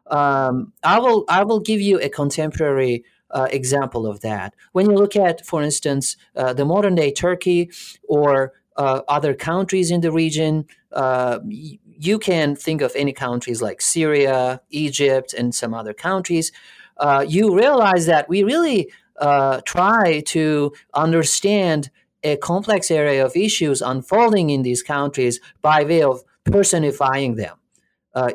[0.08, 4.54] Um, I will I will give you a contemporary uh, example of that.
[4.72, 7.72] When you look at, for instance, uh, the modern day Turkey
[8.08, 13.82] or uh, other countries in the region, uh, you can think of any countries like
[13.82, 16.52] Syria, Egypt, and some other countries.
[16.98, 21.90] Uh, you realize that we really uh, try to understand
[22.24, 27.58] a complex area of issues unfolding in these countries by way of personifying them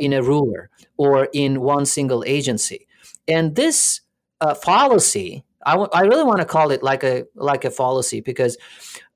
[0.00, 2.86] in a ruler or in one single agency.
[3.28, 4.00] And this
[4.40, 8.20] uh, fallacy, I, w- I really want to call it like a like a fallacy
[8.20, 8.56] because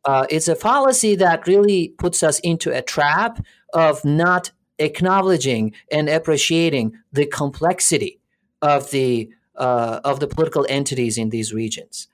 [0.05, 6.09] uh, it's a fallacy that really puts us into a trap of not acknowledging and
[6.09, 8.21] appreciating the complexity
[8.63, 12.09] of the uh, of the political entities in these regions.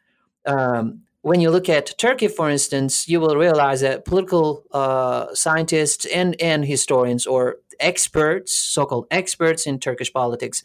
[0.44, 6.06] Um, when you look at Turkey, for instance, you will realize that political uh, scientists
[6.06, 10.62] and, and historians or experts, so-called experts in Turkish politics,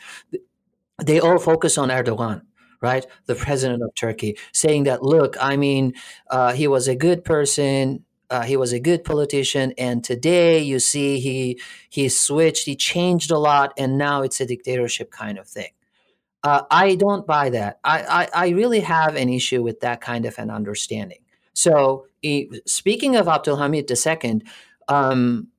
[1.03, 2.41] they all focus on Erdogan,
[2.81, 5.93] right, the president of Turkey, saying that, look, I mean,
[6.29, 10.79] uh, he was a good person, uh, he was a good politician, and today you
[10.79, 15.47] see he he switched, he changed a lot, and now it's a dictatorship kind of
[15.47, 15.71] thing.
[16.43, 17.79] Uh, I don't buy that.
[17.83, 18.01] I,
[18.33, 21.19] I, I, really have an issue with that kind of an understanding.
[21.53, 22.07] So,
[22.65, 24.41] speaking of Abdul Hamid II,
[24.87, 25.49] um,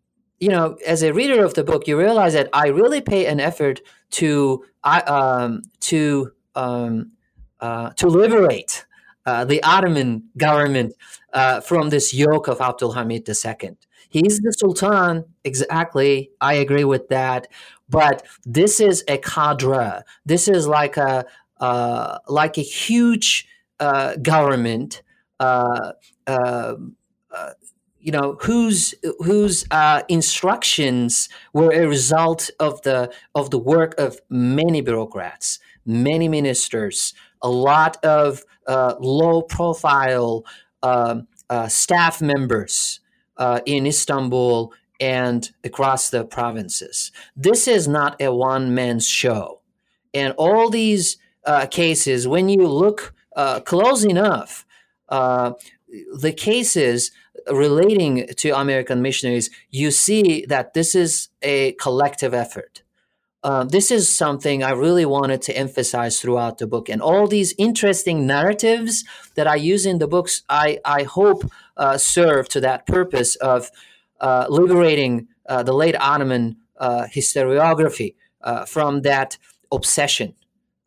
[0.43, 3.39] you know, as a reader of the book, you realize that I really pay an
[3.39, 3.81] effort
[4.19, 7.13] to um, to um,
[7.61, 8.85] uh, to liberate
[9.25, 10.95] uh, the Ottoman government
[11.33, 13.77] uh, from this yoke of Abdul Hamid II.
[14.09, 16.33] He's the Sultan, exactly.
[16.41, 17.47] I agree with that.
[17.89, 20.03] But this is a cadre.
[20.27, 21.25] This is like a
[21.61, 23.47] uh, like a huge
[23.79, 25.03] uh, government.
[28.05, 33.51] Uh, uh, uh you know whose whose uh, instructions were a result of the of
[33.51, 38.45] the work of many bureaucrats, many ministers, a lot of
[39.01, 40.45] low profile
[40.83, 41.27] um,
[41.69, 43.01] staff members
[43.67, 47.13] in Istanbul and across the provinces.
[47.37, 49.61] This is not a one man's show.
[50.15, 54.65] And all these uh, cases, when you look uh, close enough,
[55.09, 55.53] uh,
[56.21, 57.11] the cases
[57.51, 62.83] relating to American missionaries, you see that this is a collective effort.
[63.45, 66.89] Uh, this is something I really wanted to emphasize throughout the book.
[66.89, 71.99] And all these interesting narratives that I use in the books, I, I hope uh,
[71.99, 73.71] serve to that purpose of
[74.21, 78.15] uh, liberating uh, the late Ottoman uh, historiography
[78.67, 79.39] from that
[79.73, 80.35] obsession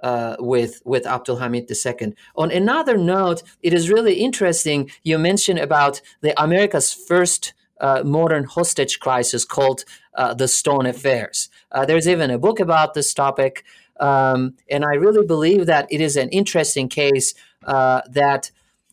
[0.05, 2.13] uh, with with Abdul Hamid II.
[2.35, 4.91] On another note, it is really interesting.
[5.03, 9.83] You mentioned about the America's first uh, modern hostage crisis called
[10.13, 11.49] uh, the Stone Affairs.
[11.87, 13.65] there's even a book about this topic,
[13.99, 17.33] um, and I really believe that it is an interesting case
[17.63, 18.51] that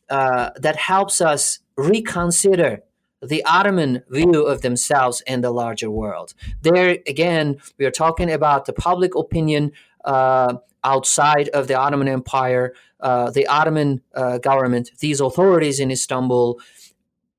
[0.08, 2.82] that helps us reconsider
[3.20, 6.32] the Ottoman view of themselves and the larger world.
[6.62, 9.72] There, again, we are talking about the public opinion
[10.04, 12.74] uh, outside of the Ottoman Empire.
[13.00, 16.60] Uh, the Ottoman uh, government, these authorities in Istanbul,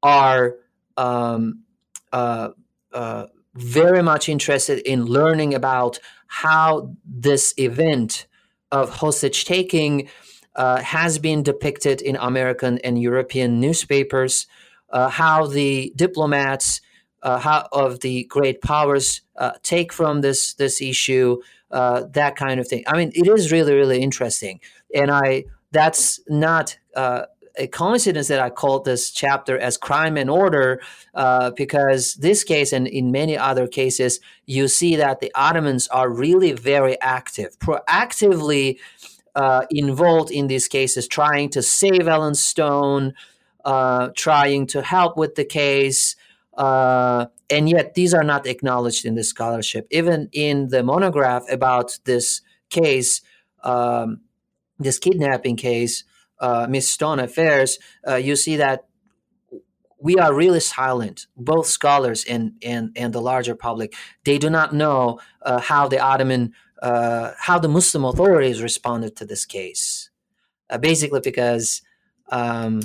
[0.02, 0.56] are
[0.98, 1.64] um,
[2.12, 2.50] uh,
[2.92, 8.28] uh, very much interested in learning about how this event
[8.72, 10.10] of hostage taking
[10.56, 14.48] uh, has been depicted in American and European newspapers
[14.90, 16.82] uh, how the diplomats
[17.24, 19.22] how, of the great powers
[19.64, 21.42] take from this this issue,
[21.74, 22.84] uh, that kind of thing.
[22.88, 24.62] I mean, it is really really interesting,
[24.96, 27.24] and I that's not uh,
[27.56, 30.82] a coincidence that I called this chapter as crime and order
[31.14, 36.10] uh, because this case and in many other cases, you see that the Ottomans are
[36.10, 38.80] really very active, proactively
[39.36, 43.14] uh, involved in these cases, trying to save Ellen Stone,
[43.66, 46.16] uh, trying to help with the case.
[46.56, 49.88] Uh, and yet, these are not acknowledged in the scholarship.
[49.90, 53.22] Even in the monograph about this case,
[53.64, 54.22] um,
[54.80, 56.04] this kidnapping case,
[56.40, 58.86] uh, Miss Stone affairs, uh, you see that
[60.00, 63.96] we are really silent, both scholars and, and, and the larger public.
[64.26, 69.26] They do not know uh, how the Ottoman, uh, how the Muslim authorities responded to
[69.26, 70.10] this case.
[70.70, 71.82] Uh, basically, because
[72.30, 72.82] um,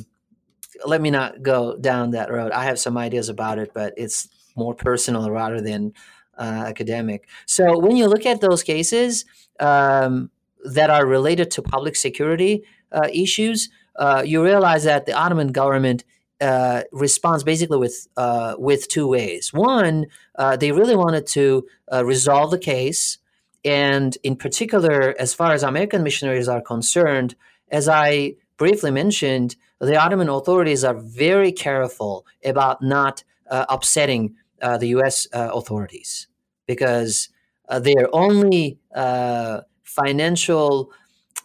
[0.84, 2.52] let me not go down that road.
[2.52, 5.92] I have some ideas about it, but it's more personal rather than
[6.38, 7.28] uh, academic.
[7.46, 9.24] So when you look at those cases
[9.60, 10.30] um,
[10.64, 16.04] that are related to public security uh, issues, uh, you realize that the Ottoman government
[16.40, 19.52] uh, responds basically with uh, with two ways.
[19.52, 20.06] One,
[20.36, 21.66] uh, they really wanted to
[22.04, 23.18] resolve the case,
[23.64, 27.34] and in particular, as far as American missionaries are concerned,
[27.70, 34.76] as I briefly mentioned, the Ottoman authorities are very careful about not uh, upsetting uh,
[34.76, 35.26] the U.S.
[35.32, 36.26] Uh, authorities
[36.66, 37.28] because
[37.68, 40.92] uh, their only uh, financial,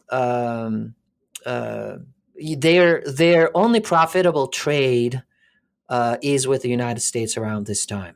[0.10, 0.96] um,
[1.46, 1.98] uh,
[2.58, 5.24] their their only profitable trade
[6.22, 8.16] is with the United States around this time.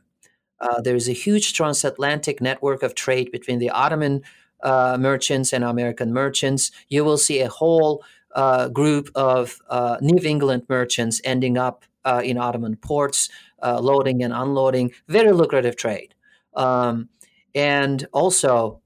[0.60, 4.22] Uh, there's a huge transatlantic network of trade between the Ottoman
[4.64, 6.72] merchants and American merchants.
[6.88, 8.02] You will see a whole
[8.34, 13.28] uh, group of uh, New England merchants ending up uh, in Ottoman ports,
[13.62, 14.92] loading and unloading.
[15.08, 16.14] Very lucrative trade.
[16.54, 17.08] Um,
[17.54, 18.80] and also,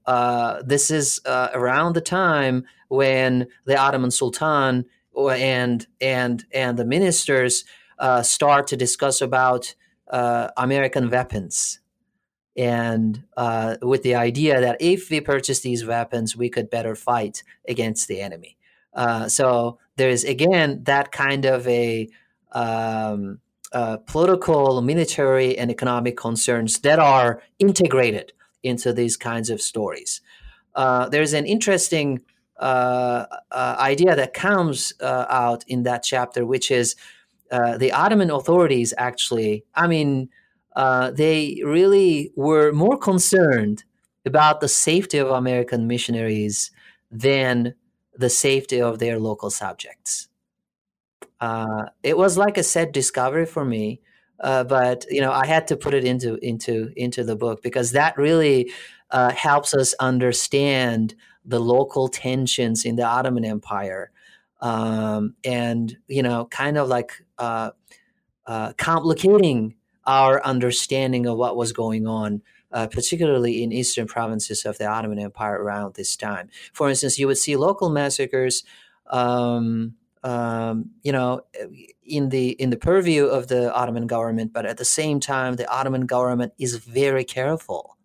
[0.65, 4.85] this is around the time when the Ottoman Sultan
[5.15, 7.65] and and and the ministers
[7.99, 9.75] uh, start to discuss about
[10.09, 11.79] uh, American weapons,
[12.55, 17.43] and uh, with the idea that if we purchase these weapons, we could better fight
[17.67, 18.57] against the enemy.
[18.95, 22.07] Uh, so there is again that kind of a
[22.51, 23.39] um,
[23.73, 28.31] uh, political, military, and economic concerns that are integrated
[28.61, 30.21] into these kinds of stories.
[30.75, 32.21] Uh, there's an interesting
[32.59, 36.95] uh, uh, idea that comes uh, out in that chapter, which is
[37.49, 40.29] the Ottoman authorities actually, I mean,
[40.75, 43.83] they really were more concerned
[44.25, 46.71] about the safety of American missionaries
[47.11, 47.75] than
[48.15, 50.27] the safety of their local subjects.
[51.39, 54.01] Uh, it was like a sad discovery for me,
[54.39, 58.17] but you know I had to put it into into into the book because that
[58.17, 58.71] really
[59.11, 64.11] helps us understand the local tensions in the Ottoman Empire,
[64.61, 67.71] um, and you know, kind of like uh,
[68.45, 72.41] uh, complicating our understanding of what was going on,
[72.73, 76.49] uh, particularly in eastern provinces of the Ottoman Empire around this time.
[76.73, 78.63] For instance, you would see local massacres.
[79.07, 81.41] Um, um, you know,
[82.05, 85.69] in the in the purview of the Ottoman government, but at the same time, the
[85.69, 87.97] Ottoman government is very careful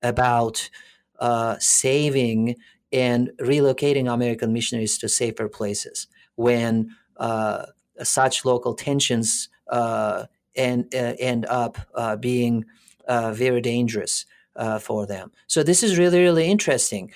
[0.00, 0.70] about
[1.18, 2.56] uh, saving
[2.92, 6.06] and relocating American missionaries to safer places
[6.36, 7.66] when uh,
[8.02, 12.64] such local tensions uh, and, uh, end up uh, being
[13.08, 14.26] very dangerous
[14.56, 15.32] uh, for them.
[15.46, 17.12] So this is really, really interesting.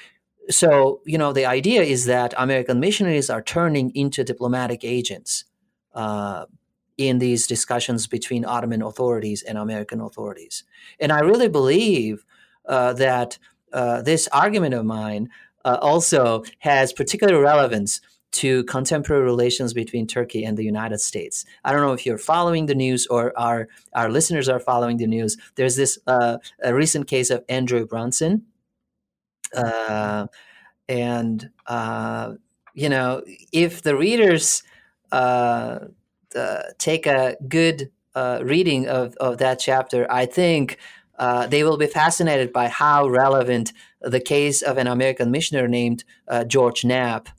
[0.51, 5.45] So, you know, the idea is that American missionaries are turning into diplomatic agents
[6.97, 10.64] in these discussions between Ottoman authorities and American authorities.
[10.99, 12.24] And I really believe
[12.66, 13.39] that
[14.05, 15.28] this argument of mine
[15.64, 18.01] uh, also has particular relevance
[18.31, 21.45] to contemporary relations between Turkey and the United States.
[21.64, 25.07] I don't know if you're following the news or our our listeners are following the
[25.07, 25.37] news.
[25.55, 28.45] There's this uh, a recent case of Andrew Brunson,
[29.57, 30.26] uh,
[30.89, 32.35] and uh,
[32.74, 33.22] you know
[33.53, 34.62] if the readers
[35.11, 35.79] uh,
[36.79, 40.79] take a good uh, reading of of that chapter, I think
[41.18, 46.05] uh, they will be fascinated by how relevant the case of an American missionary named
[46.29, 47.35] uh, George Knapp uh, uh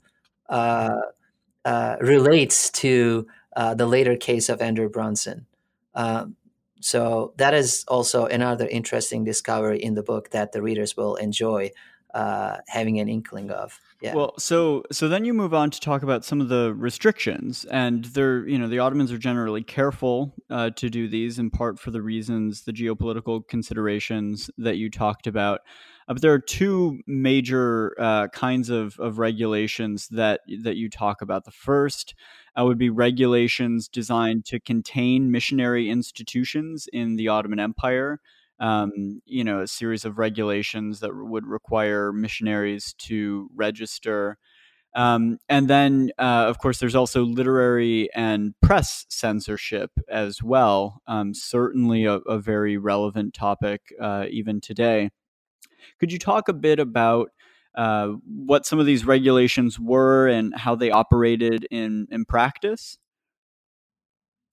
[2.00, 3.26] relates to
[3.56, 5.46] uh, the later case of Andrew Brunson.
[5.94, 6.36] Um,
[6.80, 11.70] so that is also another interesting discovery in the book that the readers will enjoy
[12.14, 13.78] having an inkling of.
[14.00, 14.14] Yeah.
[14.14, 18.06] Well, so so then you move on to talk about some of the restrictions, and
[18.06, 21.90] they're you know the Ottomans are generally careful uh, to do these in part for
[21.90, 25.60] the reasons the geopolitical considerations that you talked about.
[26.10, 31.22] Uh, but there are two major uh, kinds of, of regulations that that you talk
[31.22, 31.44] about.
[31.44, 32.14] The first
[32.58, 38.20] uh, would be regulations designed to contain missionary institutions in the Ottoman Empire
[38.60, 44.36] um, you know, a series of regulations that would require missionaries to register.
[44.94, 51.00] Um, and then, uh, of course, there's also literary and press censorship as well.
[51.06, 55.10] Um, certainly a, a, very relevant topic uh, even today.
[55.98, 57.30] Could you talk a bit about
[57.74, 62.98] uh, what some of these regulations were and how they operated in, in practice?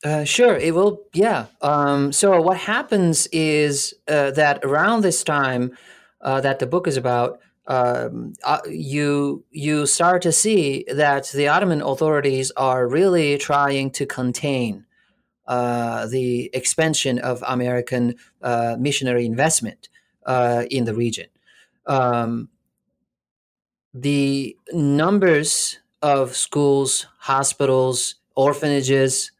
[0.03, 1.01] Uh, sure, it will.
[1.13, 1.47] Yeah.
[1.61, 5.75] Um, so what happens is uh, that around this time
[6.21, 11.47] uh, that the book is about, um, uh, you you start to see that the
[11.47, 14.85] Ottoman authorities are really trying to contain
[15.47, 19.89] uh, the expansion of American uh, missionary investment
[20.27, 21.27] in the region.
[21.85, 22.49] Um,
[23.93, 29.31] the numbers of schools, hospitals, orphanages,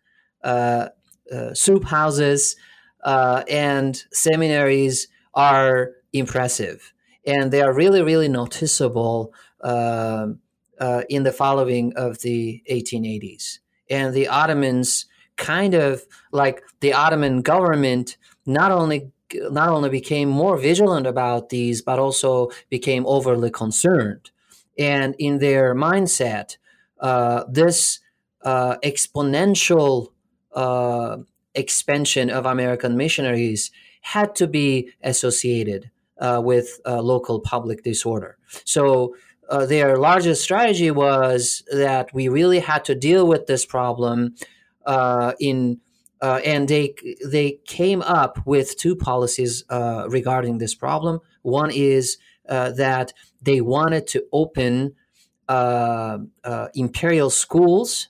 [0.44, 0.90] uh,
[1.32, 2.56] uh, soup houses
[3.04, 6.94] uh, and seminaries are impressive,
[7.26, 10.40] and they are really, really noticeable um,
[11.10, 13.60] in the following of the 1880s.
[13.90, 20.58] And the Ottomans kind of like the Ottoman government not only not only became more
[20.58, 24.32] vigilant about these, but also became overly concerned.
[24.78, 26.58] And in their mindset,
[27.00, 28.00] uh, this
[28.44, 30.08] uh, exponential
[30.54, 31.18] uh,
[31.54, 33.72] expansion of American missionaries
[34.02, 38.38] had to be associated uh, with uh, local public disorder.
[38.64, 39.16] So
[39.50, 44.36] uh, their largest strategy was that we really had to deal with this problem
[45.40, 45.80] in.
[46.22, 46.96] Uh, and they
[47.26, 51.20] they came up with two policies uh, regarding this problem.
[51.44, 54.96] One is that they wanted to open
[56.74, 58.10] imperial schools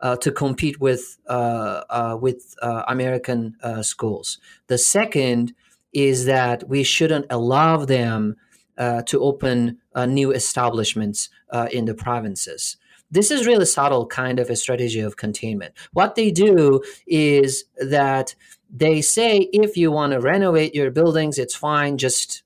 [0.00, 4.38] uh, to compete with uh, uh, with uh, American uh, schools.
[4.68, 5.54] The second
[5.92, 8.36] is that we shouldn't allow them
[8.76, 11.28] uh, to open new establishments
[11.72, 12.76] in the provinces.
[13.10, 15.74] This is really subtle kind of a strategy of containment.
[15.92, 18.34] What they do is that
[18.70, 21.96] they say if you want to renovate your buildings, it's fine.
[21.96, 22.42] Just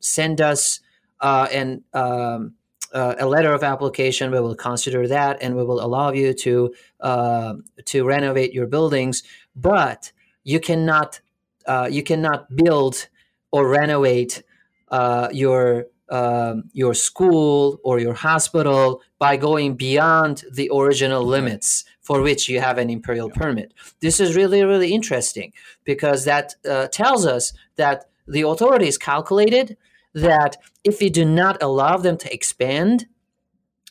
[0.00, 0.80] send us
[1.20, 2.54] and um,
[2.92, 4.30] uh, a letter of application.
[4.30, 7.54] We will consider that, and we will allow you to uh,
[7.86, 9.22] to renovate your buildings.
[9.56, 10.12] But
[10.44, 11.20] you cannot
[11.66, 13.08] uh, you cannot build
[13.50, 14.42] or renovate
[14.88, 22.20] uh, your um, your school or your hospital by going beyond the original limits for
[22.20, 23.72] which you have an imperial permit.
[24.00, 25.52] This is really really interesting
[25.84, 29.76] because that uh, tells us that the authorities calculated
[30.14, 33.06] that if we do not allow them to expand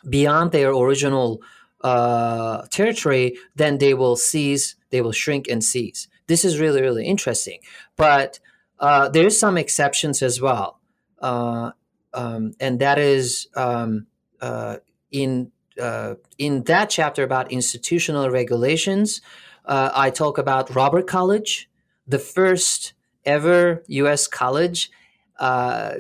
[0.10, 1.42] beyond their original
[1.82, 6.08] uh, territory, then they will cease, they will shrink and cease.
[6.28, 7.60] This is really, really interesting.
[7.98, 8.40] But
[8.80, 10.80] uh, there's some exceptions as well.
[11.22, 11.72] Uh,
[12.14, 14.08] um, and that is um,
[14.42, 14.78] uh,
[15.12, 15.52] in
[15.82, 19.22] uh, in that chapter about institutional regulations.
[19.66, 21.70] Uh, I talk about Robert College,
[22.08, 22.94] the first
[23.26, 24.28] ever U.S.
[24.28, 24.92] college
[25.40, 25.96] uh,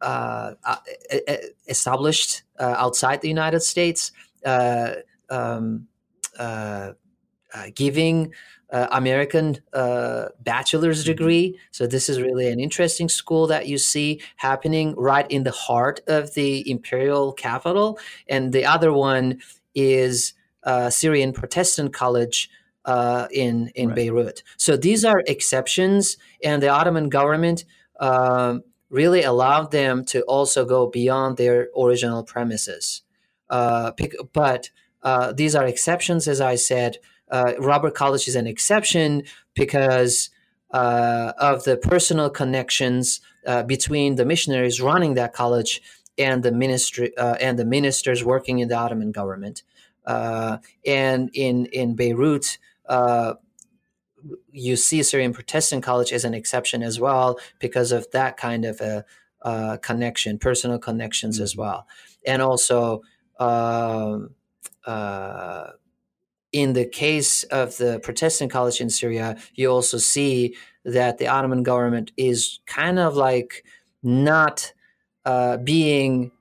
[0.00, 0.76] uh, uh
[1.66, 4.12] established outside the United States,
[5.30, 5.88] um,
[7.74, 8.32] giving
[8.70, 11.12] American bachelor's mm-hmm.
[11.12, 11.58] degree.
[11.70, 16.00] So this is really an interesting school that you see happening right in the heart
[16.06, 17.98] of the imperial capital,
[18.28, 19.40] and the other one
[19.74, 20.34] is
[20.90, 22.50] Syrian Protestant College.
[22.84, 23.96] Uh, in in right.
[23.96, 24.44] Beirut.
[24.56, 27.64] So these are exceptions, and the Ottoman government
[27.98, 33.02] um, really allowed them to also go beyond their original premises.
[33.50, 33.92] Uh,
[34.32, 34.70] but
[35.02, 36.98] uh, these are exceptions, as I said.
[37.30, 39.24] Uh, Robert College is an exception
[39.54, 40.30] because
[40.70, 45.80] uh, of the personal connections uh, between the missionaries running that college
[46.18, 49.62] and the ministry uh, and the ministers working in the Ottoman government.
[50.06, 52.58] and in in Beirut,
[54.50, 58.80] you see Syrian Protestant College as an exception as well because of that kind of
[58.80, 59.04] a,
[59.42, 61.44] uh, connection, personal connections mm-hmm.
[61.44, 61.86] as well,
[62.26, 63.02] and also
[63.38, 64.30] um,
[64.84, 65.68] uh,
[66.56, 71.62] in the case of the Protestant College in Syria, you also see that the Ottoman
[71.62, 73.62] government is kind of like
[74.02, 74.72] not
[75.26, 76.32] uh, being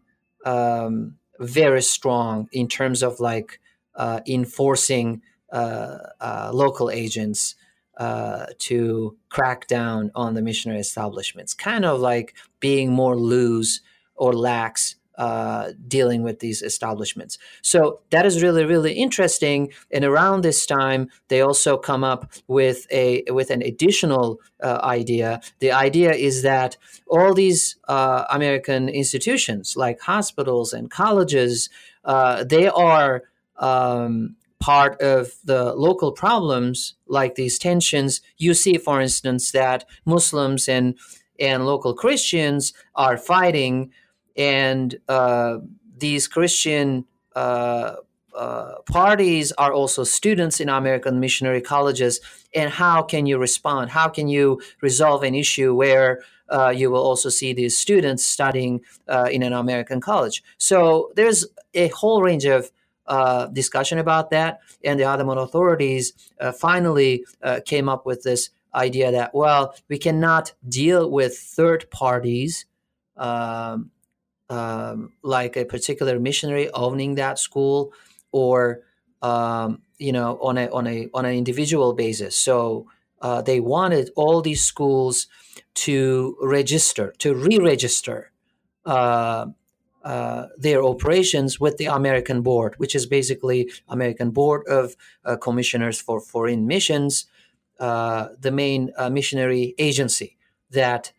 [0.46, 3.60] um, very strong in terms of like
[3.96, 7.56] uh, enforcing uh, uh, local agents
[7.98, 13.82] uh, to crack down on the missionary establishments, kind of like being more loose
[14.16, 17.38] or lax uh, dealing with these establishments.
[17.62, 19.72] So that is really really interesting.
[19.92, 25.42] And around this time, they also come up with a with an additional uh, idea.
[25.60, 31.70] The idea is that all these uh, American institutions, like hospitals and colleges,
[32.04, 33.24] uh, they are
[33.58, 40.68] um, part of the local problems like these tensions you see for instance that muslims
[40.68, 40.98] and
[41.40, 43.92] and local christians are fighting
[44.38, 45.58] and uh,
[45.98, 47.06] these christian
[47.36, 47.96] uh,
[48.36, 52.20] uh, parties are also students in american missionary colleges.
[52.54, 53.92] And how can you respond?
[53.92, 58.82] How can you resolve an issue where uh, you will also see these students studying
[59.08, 60.44] uh, in an american college?
[60.58, 62.72] So there's a whole range of
[63.08, 68.50] uh, discussion about that, and the Ottoman authorities uh, finally uh, came up with this
[68.74, 72.66] idea that well, we cannot deal with third parties.
[73.16, 73.92] Um,
[74.50, 77.94] um, like a particular missionary owning that school,
[78.32, 78.82] or
[79.22, 82.38] um, you know, on a on a on an individual basis.
[82.38, 82.88] So
[83.22, 85.28] uh, they wanted all these schools
[85.74, 88.32] to register, to re-register
[88.86, 89.48] uh,
[90.04, 96.00] uh, their operations with the American Board, which is basically American Board of uh, Commissioners
[96.00, 97.26] for Foreign Missions,
[97.80, 100.38] uh, the main uh, missionary agency
[100.70, 101.12] that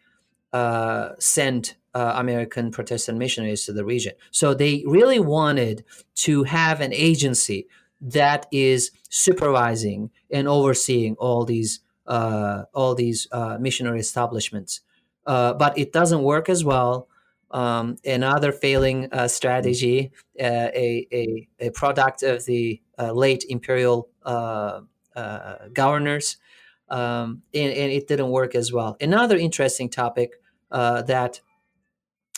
[1.96, 4.12] uh, American Protestant missionaries to the region.
[4.30, 5.82] So they really wanted
[6.26, 7.68] to have an agency
[8.02, 14.82] that is supervising and overseeing all these uh, all these uh, missionary establishments.
[15.26, 17.08] Uh, but it doesn't work as well.
[17.50, 24.08] Um, another failing uh, strategy, uh, a, a, a, product of the late imperial
[25.72, 26.36] governors,
[26.90, 28.96] um, and, and, it didn't work as well.
[29.00, 30.32] Another interesting topic
[30.70, 31.40] that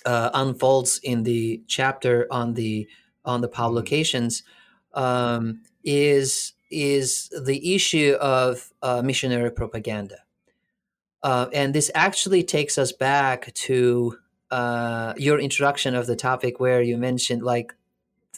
[0.07, 2.89] unfolds in the chapter on the
[3.25, 4.43] on the publications
[4.95, 10.19] um, is is the issue of uh, missionary propaganda.
[11.23, 14.17] Uh, and this actually takes us back to
[14.51, 17.75] uh, your introduction of the topic where you mentioned like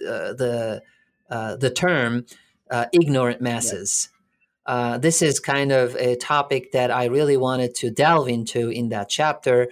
[0.00, 0.82] uh, the
[1.28, 2.26] uh, the term
[2.70, 4.08] uh, ignorant masses.
[4.10, 4.19] Yeah.
[4.66, 9.08] This is kind of a topic that I really wanted to delve into in that
[9.08, 9.68] chapter,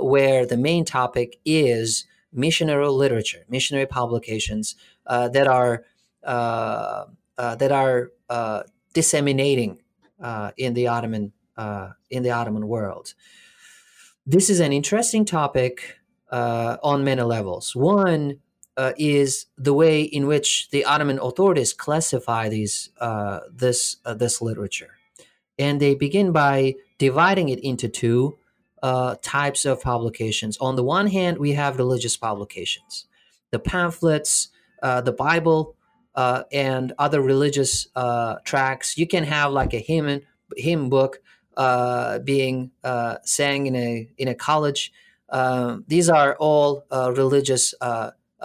[0.00, 4.74] where the main topic is missionary literature, missionary publications
[5.06, 5.84] that are
[7.38, 8.62] uh, that are uh,
[8.94, 9.78] disseminating
[10.22, 11.32] uh, in the Ottoman
[12.10, 13.14] in the Ottoman world.
[14.26, 15.98] This is an interesting topic
[16.30, 17.76] on many levels.
[17.76, 18.40] One
[18.76, 24.40] uh, is the way in which the Ottoman authorities classify these uh, this uh, this
[24.42, 24.96] literature,
[25.58, 28.38] and they begin by dividing it into two
[29.20, 30.56] types of publications.
[30.58, 33.06] On the one hand, we have religious publications,
[33.50, 34.48] the pamphlets,
[34.80, 35.76] the Bible,
[36.16, 38.96] uh, and other religious uh, tracks.
[38.96, 40.22] You can have like a hymn
[40.56, 41.20] hymn book
[41.56, 44.92] uh, being uh, sang in a in a college.
[45.86, 47.74] These are all uh, religious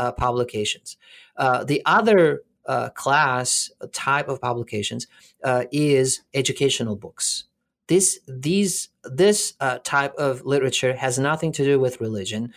[0.01, 0.97] uh, publications.
[1.37, 5.05] Uh, the other uh, class uh, type of publications
[5.71, 7.43] is educational books.
[7.87, 12.51] This these this type of literature has nothing to do with religion.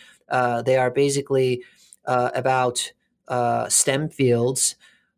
[0.65, 1.63] they are basically
[2.05, 2.93] about
[3.69, 4.75] STEM fields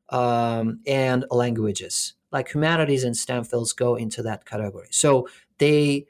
[0.09, 2.13] um, and languages.
[2.32, 4.89] Like humanities and STEM fields go into that category.
[4.91, 6.07] So they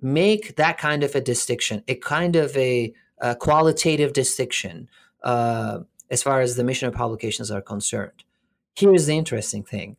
[0.00, 4.88] make that kind of a distinction, a kind of a, a qualitative distinction
[5.22, 8.24] uh, as far as the missionary publications are concerned.
[8.74, 9.96] Here's the interesting thing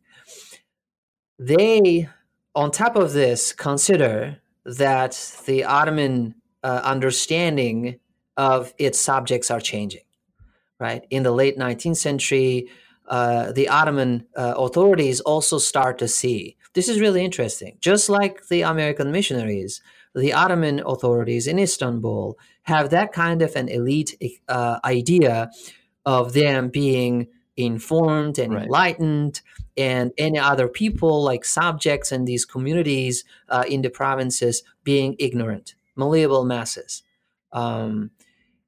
[1.38, 2.08] they,
[2.54, 7.98] on top of this, consider that the Ottoman uh, understanding
[8.36, 10.02] of its subjects are changing.
[10.78, 12.68] Right in the late 19th century,
[13.06, 16.56] uh, the Ottoman uh, authorities also start to see.
[16.74, 17.76] This is really interesting.
[17.80, 19.82] Just like the American missionaries,
[20.14, 22.38] the Ottoman authorities in Istanbul
[22.70, 24.12] have that kind of an elite
[24.48, 25.50] uh, idea
[26.06, 28.64] of them being informed and right.
[28.64, 29.42] enlightened,
[29.76, 35.74] and any other people, like subjects in these communities uh, in the provinces, being ignorant,
[35.96, 37.02] malleable masses.
[37.52, 38.10] Um,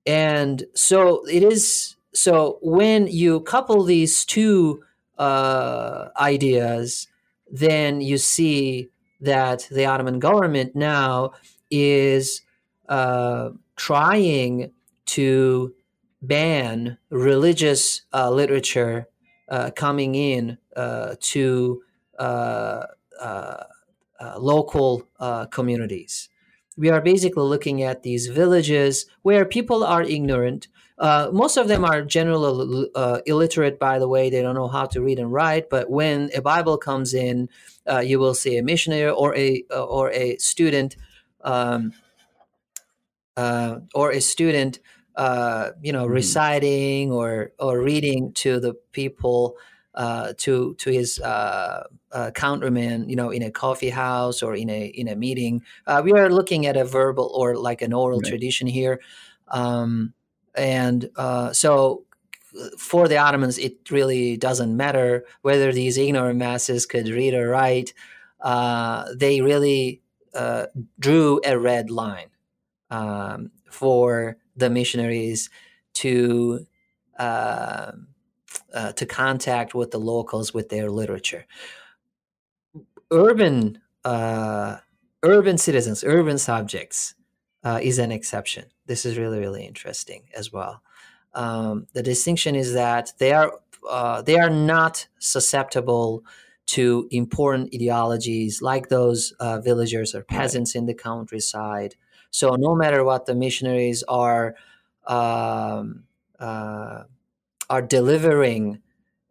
[0.04, 4.82] and so it is so when you couple these two
[5.18, 7.08] uh, ideas,
[7.50, 8.90] then you see
[9.20, 11.32] that the Ottoman government now
[11.70, 12.42] is
[12.88, 14.72] uh, trying
[15.06, 15.74] to
[16.20, 19.08] ban religious uh, literature
[19.48, 21.82] uh, coming in uh, to
[22.18, 22.86] uh,
[24.38, 25.08] local
[25.50, 26.28] communities.
[26.76, 30.68] We are basically looking at these villages where people are ignorant
[31.02, 34.30] uh, most of them are generally uh, illiterate, by the way.
[34.30, 35.68] They don't know how to read and write.
[35.68, 37.48] But when a Bible comes in,
[37.90, 40.96] uh, you will see a missionary or a uh, or a student,
[41.40, 41.92] um,
[43.36, 44.78] uh, or a student,
[45.16, 46.12] you know, mm-hmm.
[46.12, 49.56] reciting or or reading to the people.
[50.38, 51.20] to to his
[52.34, 55.62] countrymen, you know, in a coffee house or in a in a meeting,
[56.04, 58.28] we are looking at a verbal or like an oral right.
[58.28, 59.00] tradition here.
[59.48, 60.14] Um,
[60.54, 62.04] and uh, so
[62.78, 67.94] for the Ottomans, it really doesn't matter whether these ignorant masses could read or write.
[68.40, 70.02] Uh, they really
[70.34, 70.66] uh,
[70.98, 72.28] drew a red line
[72.92, 75.50] um, for the missionaries
[75.94, 76.66] to
[77.18, 77.92] uh,
[78.74, 81.46] uh, to contact with the locals with their literature.
[83.10, 84.78] Urban uh,
[85.22, 87.14] urban citizens, urban subjects
[87.80, 90.82] is an exception this is really really interesting as well.
[91.34, 93.52] Um, the distinction is that they are
[93.88, 96.24] uh, they are not susceptible
[96.66, 100.80] to important ideologies like those uh, villagers or peasants right.
[100.80, 101.96] in the countryside.
[102.32, 104.56] So no matter what the missionaries are
[105.06, 106.04] um,
[106.40, 107.04] uh,
[107.70, 108.80] are delivering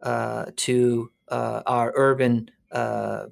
[0.02, 3.26] uh, to uh, our urban uh,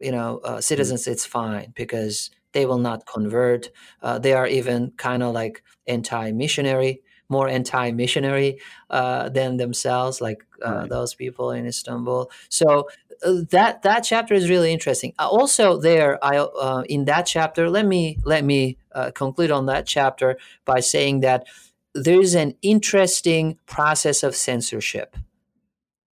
[0.00, 1.12] you know citizens, mm-hmm.
[1.12, 3.70] it's fine because they will not convert.
[4.02, 7.02] Uh, they are even kind of like anti missionary.
[7.28, 10.90] more anti-missionary uh, than themselves, like uh, Right.
[10.90, 12.30] those people in Istanbul.
[12.50, 15.12] So uh, that that chapter is really interesting.
[15.18, 19.66] Uh, also, there, I uh, in that chapter, let me let me uh, conclude on
[19.66, 21.46] that chapter by saying that
[21.94, 25.16] there is an interesting process of censorship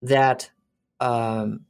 [0.02, 0.50] that
[1.00, 1.66] um,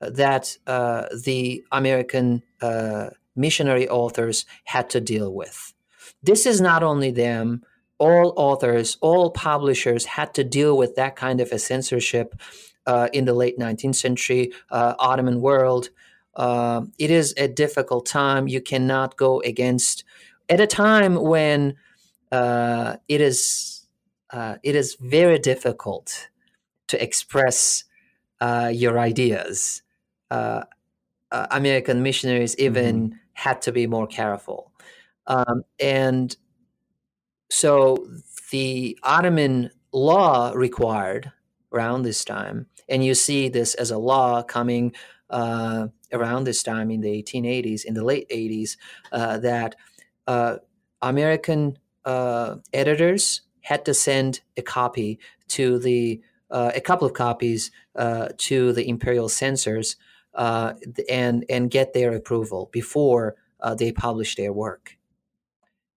[0.00, 5.72] that uh, the American uh, missionary authors had to deal with.
[6.22, 7.62] This is not only them;
[7.98, 12.67] all authors, all publishers had to deal with that kind of a censorship uh,
[13.12, 15.90] in the late 19th century uh, Ottoman world.
[16.34, 18.46] Uh, it is a difficult time.
[18.46, 20.04] You cannot go against
[20.48, 21.74] at a time when
[22.32, 23.86] uh, it is
[24.30, 26.28] uh, it is very difficult
[26.88, 27.84] to express
[28.40, 29.82] uh, your ideas.
[30.30, 30.62] Uh,
[31.32, 34.72] uh, American missionaries even had to be more careful,
[35.26, 36.36] um, and
[37.50, 38.08] so
[38.50, 41.32] the Ottoman law required
[41.72, 44.92] around this time, and you see this as a law coming
[45.30, 48.76] uh, around this time in the 1880s, in the late 80s,
[49.12, 49.76] uh, that
[50.26, 50.56] uh,
[51.02, 57.70] American uh, editors had to send a copy to the uh, a couple of copies
[57.96, 59.96] uh, to the imperial censors
[60.34, 63.36] and and get their approval before
[63.76, 64.96] they publish their work.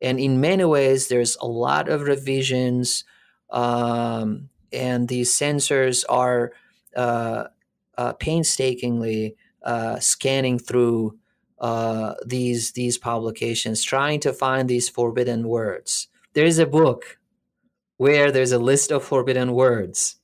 [0.02, 3.04] And in many ways, there's a lot of revisions,
[3.52, 6.54] um, and these censors are
[6.96, 7.46] uh,
[7.98, 11.18] uh, painstakingly uh, scanning through
[11.60, 16.08] uh, these these publications, trying to find these forbidden words.
[16.34, 17.20] There is a book
[17.98, 20.16] where there's a list of forbidden words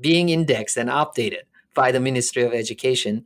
[0.00, 1.42] being indexed and updated
[1.74, 3.24] by the Ministry of Education.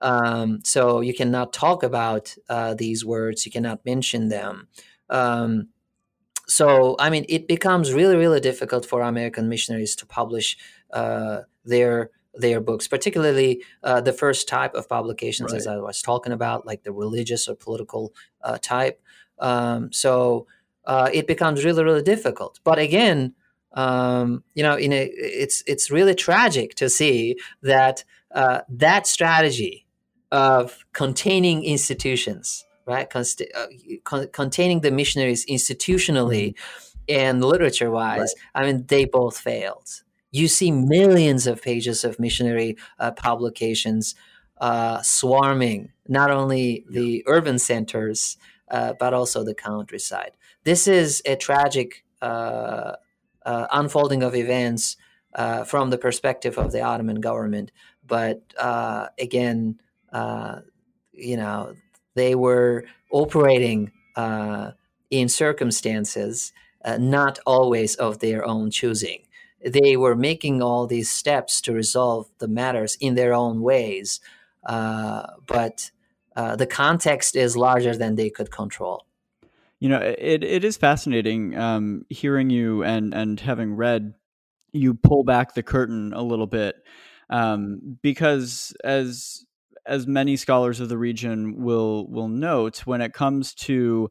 [0.00, 4.68] Um, so you cannot talk about uh, these words, you cannot mention them.
[5.10, 5.68] Um,
[6.48, 10.56] so, I mean, it becomes really, really difficult for American missionaries to publish
[10.92, 16.32] uh, their their books, particularly uh, the first type of publications, as I was talking
[16.32, 19.00] about, like the religious or political uh, type.
[19.40, 20.46] Um, so
[20.84, 22.60] uh, it becomes really, really difficult.
[22.64, 23.34] But again,
[23.72, 29.86] um, you know, in a, it's it's really tragic to see that uh, that strategy
[30.30, 33.66] of containing institutions, right, Const- uh,
[34.04, 36.54] con- containing the missionaries institutionally
[37.08, 40.02] and literature-wise, I mean, they both failed.
[40.30, 44.14] You see millions of pages of missionary uh, publications
[44.60, 48.36] uh, swarming not only the urban centers
[48.70, 50.32] uh, but also the countryside.
[50.64, 52.92] This is a tragic uh,
[53.44, 54.96] uh, unfolding of events
[55.34, 57.70] uh, from the perspective of the Ottoman government.
[58.06, 59.80] But uh, again,
[60.12, 60.60] uh,
[61.12, 61.74] you know,
[62.18, 64.72] they were operating uh,
[65.10, 66.52] in circumstances
[66.84, 69.22] uh, not always of their own choosing.
[69.64, 74.20] They were making all these steps to resolve the matters in their own ways,
[74.64, 75.90] uh, but
[76.36, 79.04] uh, the context is larger than they could control.
[79.80, 84.14] You know, it, it is fascinating um, hearing you and, and having read
[84.72, 86.76] you pull back the curtain a little bit
[87.30, 89.44] um, because as
[89.88, 94.10] as many scholars of the region will will note when it comes to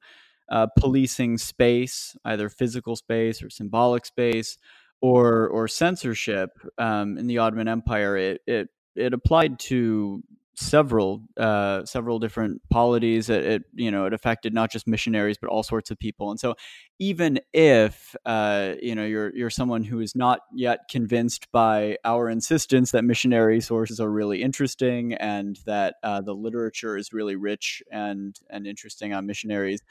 [0.49, 4.57] uh, policing space, either physical space or symbolic space,
[5.01, 10.23] or or censorship um, in the Ottoman Empire, it it it applied to
[10.57, 13.29] several uh, several different polities.
[13.29, 16.31] It, it, you know it affected not just missionaries but all sorts of people.
[16.31, 16.55] And so
[16.99, 22.29] even if uh, you know you're you're someone who is not yet convinced by our
[22.29, 27.83] insistence that missionary sources are really interesting and that uh, the literature is really rich
[27.91, 29.81] and and interesting on missionaries.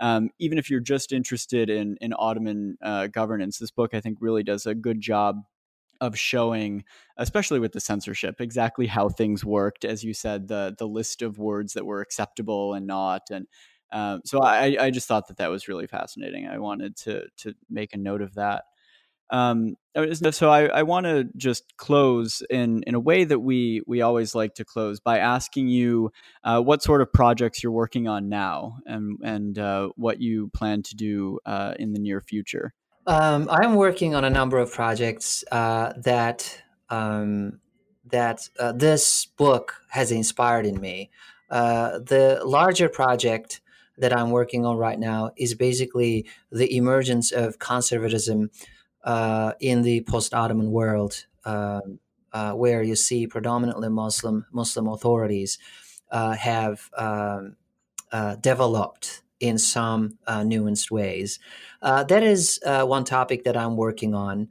[0.00, 4.18] Um, even if you're just interested in in Ottoman uh, governance, this book I think
[4.20, 5.42] really does a good job
[6.02, 6.84] of showing,
[7.16, 9.84] especially with the censorship, exactly how things worked.
[9.84, 13.46] As you said, the the list of words that were acceptable and not, and
[13.92, 16.48] um, so I, I just thought that that was really fascinating.
[16.48, 18.64] I wanted to to make a note of that.
[19.30, 19.76] Um,
[20.32, 24.34] so I, I want to just close in in a way that we we always
[24.34, 26.10] like to close by asking you
[26.44, 30.82] uh, what sort of projects you're working on now and and uh, what you plan
[30.82, 32.74] to do uh, in the near future.
[33.06, 37.58] Um, I'm working on a number of projects uh, that um,
[38.04, 41.10] that uh, this book has inspired in me.
[41.50, 43.60] Uh, the larger project
[43.98, 48.50] that I'm working on right now is basically the emergence of conservatism
[49.04, 51.98] uh, in the post-Ottoman world, um,
[52.32, 55.58] uh, where you see predominantly Muslim Muslim authorities
[56.10, 57.56] uh, have um,
[58.40, 61.40] developed in some uh, nuanced ways.
[61.82, 64.48] Uh, that is uh, one topic that I'm working on,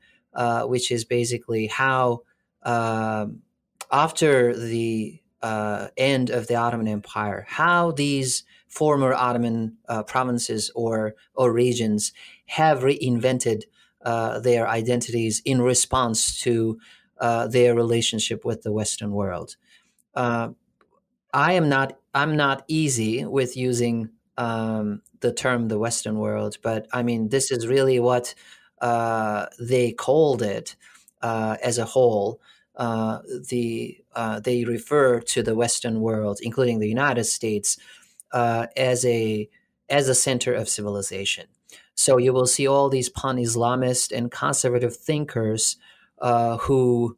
[0.67, 2.23] which is basically how
[2.63, 3.41] um,
[3.89, 11.15] after the uh, end of the Ottoman Empire, how these former Ottoman uh, provinces or
[11.35, 12.11] or regions
[12.45, 13.63] have reinvented
[14.03, 16.79] uh, their identities in response to
[17.49, 19.55] their relationship with the Western world.
[21.33, 26.87] I am not I'm not easy with using um, the term the Western world, but
[26.91, 28.33] I mean this is really what
[28.81, 30.75] uh, they called it
[31.21, 32.41] as a whole.
[32.75, 33.19] Uh,
[33.49, 37.77] the uh, they refer to the Western world, including the United States,
[38.31, 39.49] uh, as a
[39.89, 41.47] as a center of civilization.
[41.93, 45.77] So you will see all these pan-Islamist and conservative thinkers
[46.19, 47.17] uh, who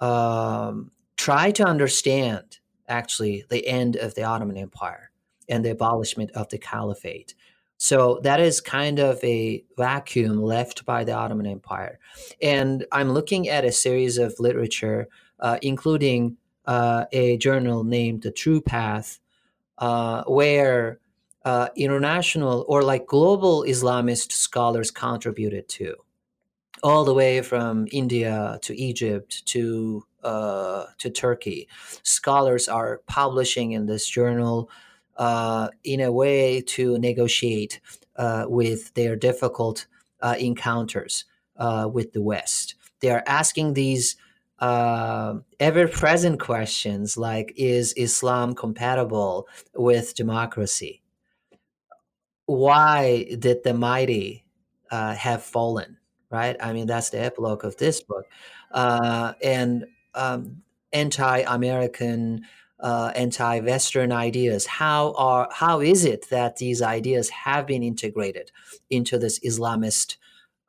[0.00, 2.58] um, try to understand
[2.88, 5.11] actually the end of the Ottoman Empire
[5.48, 7.34] and the abolishment of the caliphate.
[7.78, 11.98] So that is kind of a vacuum left by the Ottoman Empire.
[12.40, 15.08] And I'm looking at a series of literature,
[15.40, 19.18] uh, including uh, a journal named The True Path,
[19.78, 21.00] uh, where
[21.44, 25.96] uh, international or like global Islamist scholars contributed to,
[26.84, 31.66] all the way from India to Egypt to uh, to Turkey.
[32.04, 34.70] Scholars are publishing in this journal
[35.16, 37.80] uh, in a way to negotiate
[38.16, 39.86] uh, with their difficult
[40.20, 41.24] uh, encounters
[41.56, 42.74] uh, with the West.
[43.00, 44.16] They are asking these
[44.58, 51.02] uh, ever present questions like Is Islam compatible with democracy?
[52.46, 54.44] Why did the mighty
[54.90, 55.98] uh, have fallen?
[56.30, 56.56] Right?
[56.60, 58.24] I mean, that's the epilogue of this book.
[58.72, 62.42] and um, anti American
[62.82, 64.66] uh, anti-Western ideas.
[64.66, 68.50] How are how is it that these ideas have been integrated
[68.90, 70.16] into this Islamist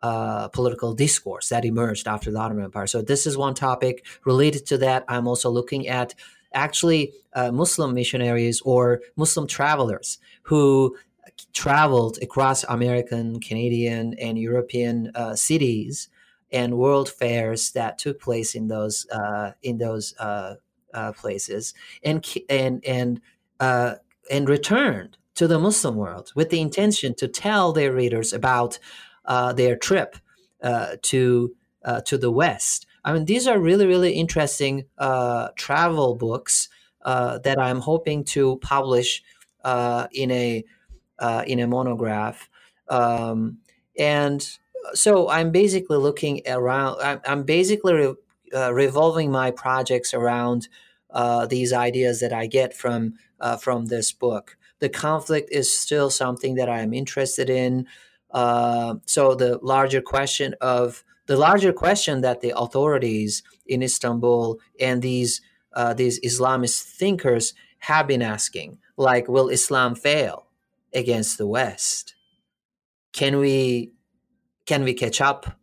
[0.02, 2.88] uh, political discourse that emerged after the Ottoman Empire?
[2.88, 5.04] So this is one topic related to that.
[5.08, 6.14] I'm also looking at
[6.54, 10.96] actually uh, Muslim missionaries or Muslim travelers who
[11.52, 16.10] traveled across American, Canadian, and European uh, cities
[16.52, 20.14] and world fairs that took place in those uh, in those
[20.94, 21.74] uh, places
[22.04, 23.22] and and and
[23.60, 23.96] uh,
[24.32, 28.80] and returned to the Muslim world with the intention to tell their readers about
[29.26, 30.18] uh, their trip
[30.62, 32.86] uh, to uh, to the West.
[33.04, 36.70] I mean, these are really really interesting uh, travel books
[37.04, 39.24] that I'm hoping to publish
[39.66, 40.64] in a
[41.46, 42.50] in a monograph.
[42.90, 43.60] Um,
[43.98, 44.46] and
[44.94, 47.22] so I'm basically looking around.
[47.26, 48.14] I'm, basically
[48.54, 50.68] uh, revolving my projects around
[51.10, 54.58] uh, these ideas that I get from uh, from this book.
[54.80, 57.88] The conflict is still something that I am interested in.
[58.32, 65.02] Uh, so the larger question of the larger question that the authorities in Istanbul and
[65.02, 65.42] these
[65.74, 70.48] uh, these Islamist thinkers have been asking, like, will Islam fail
[70.94, 72.16] against the West?
[73.12, 73.92] Can we
[74.66, 75.60] can we catch up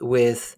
[0.00, 0.57] with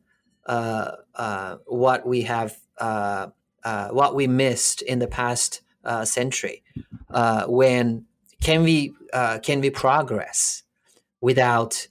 [1.66, 3.28] what we have uh,
[3.62, 6.62] uh, what we missed in the past uh, century
[7.10, 8.06] uh, when
[8.40, 10.62] can we uh, can we progress
[11.20, 11.86] without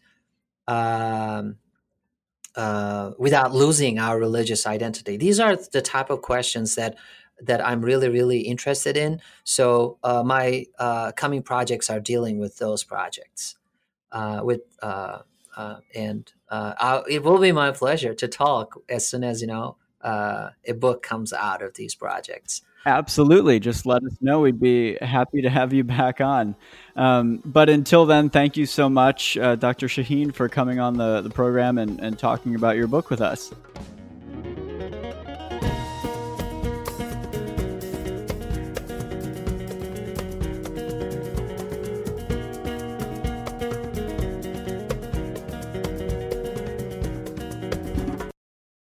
[0.67, 1.57] um,
[2.55, 5.17] uh, without losing our religious identity?
[5.17, 6.95] These are the type of questions that
[7.41, 9.21] that I'm really really interested in.
[9.43, 10.65] So uh, my
[11.15, 13.57] coming projects are dealing with those projects
[14.41, 20.49] with and it will be my pleasure to talk as soon as you know uh,
[20.65, 22.61] a book comes out of these projects.
[22.85, 23.59] Absolutely.
[23.59, 24.39] Just let us know.
[24.39, 26.55] We'd be happy to have you back on.
[26.95, 29.87] Um, but until then, thank you so much, uh, Dr.
[29.87, 33.51] Şahin, for coming on the, the program and, and talking about your book with us.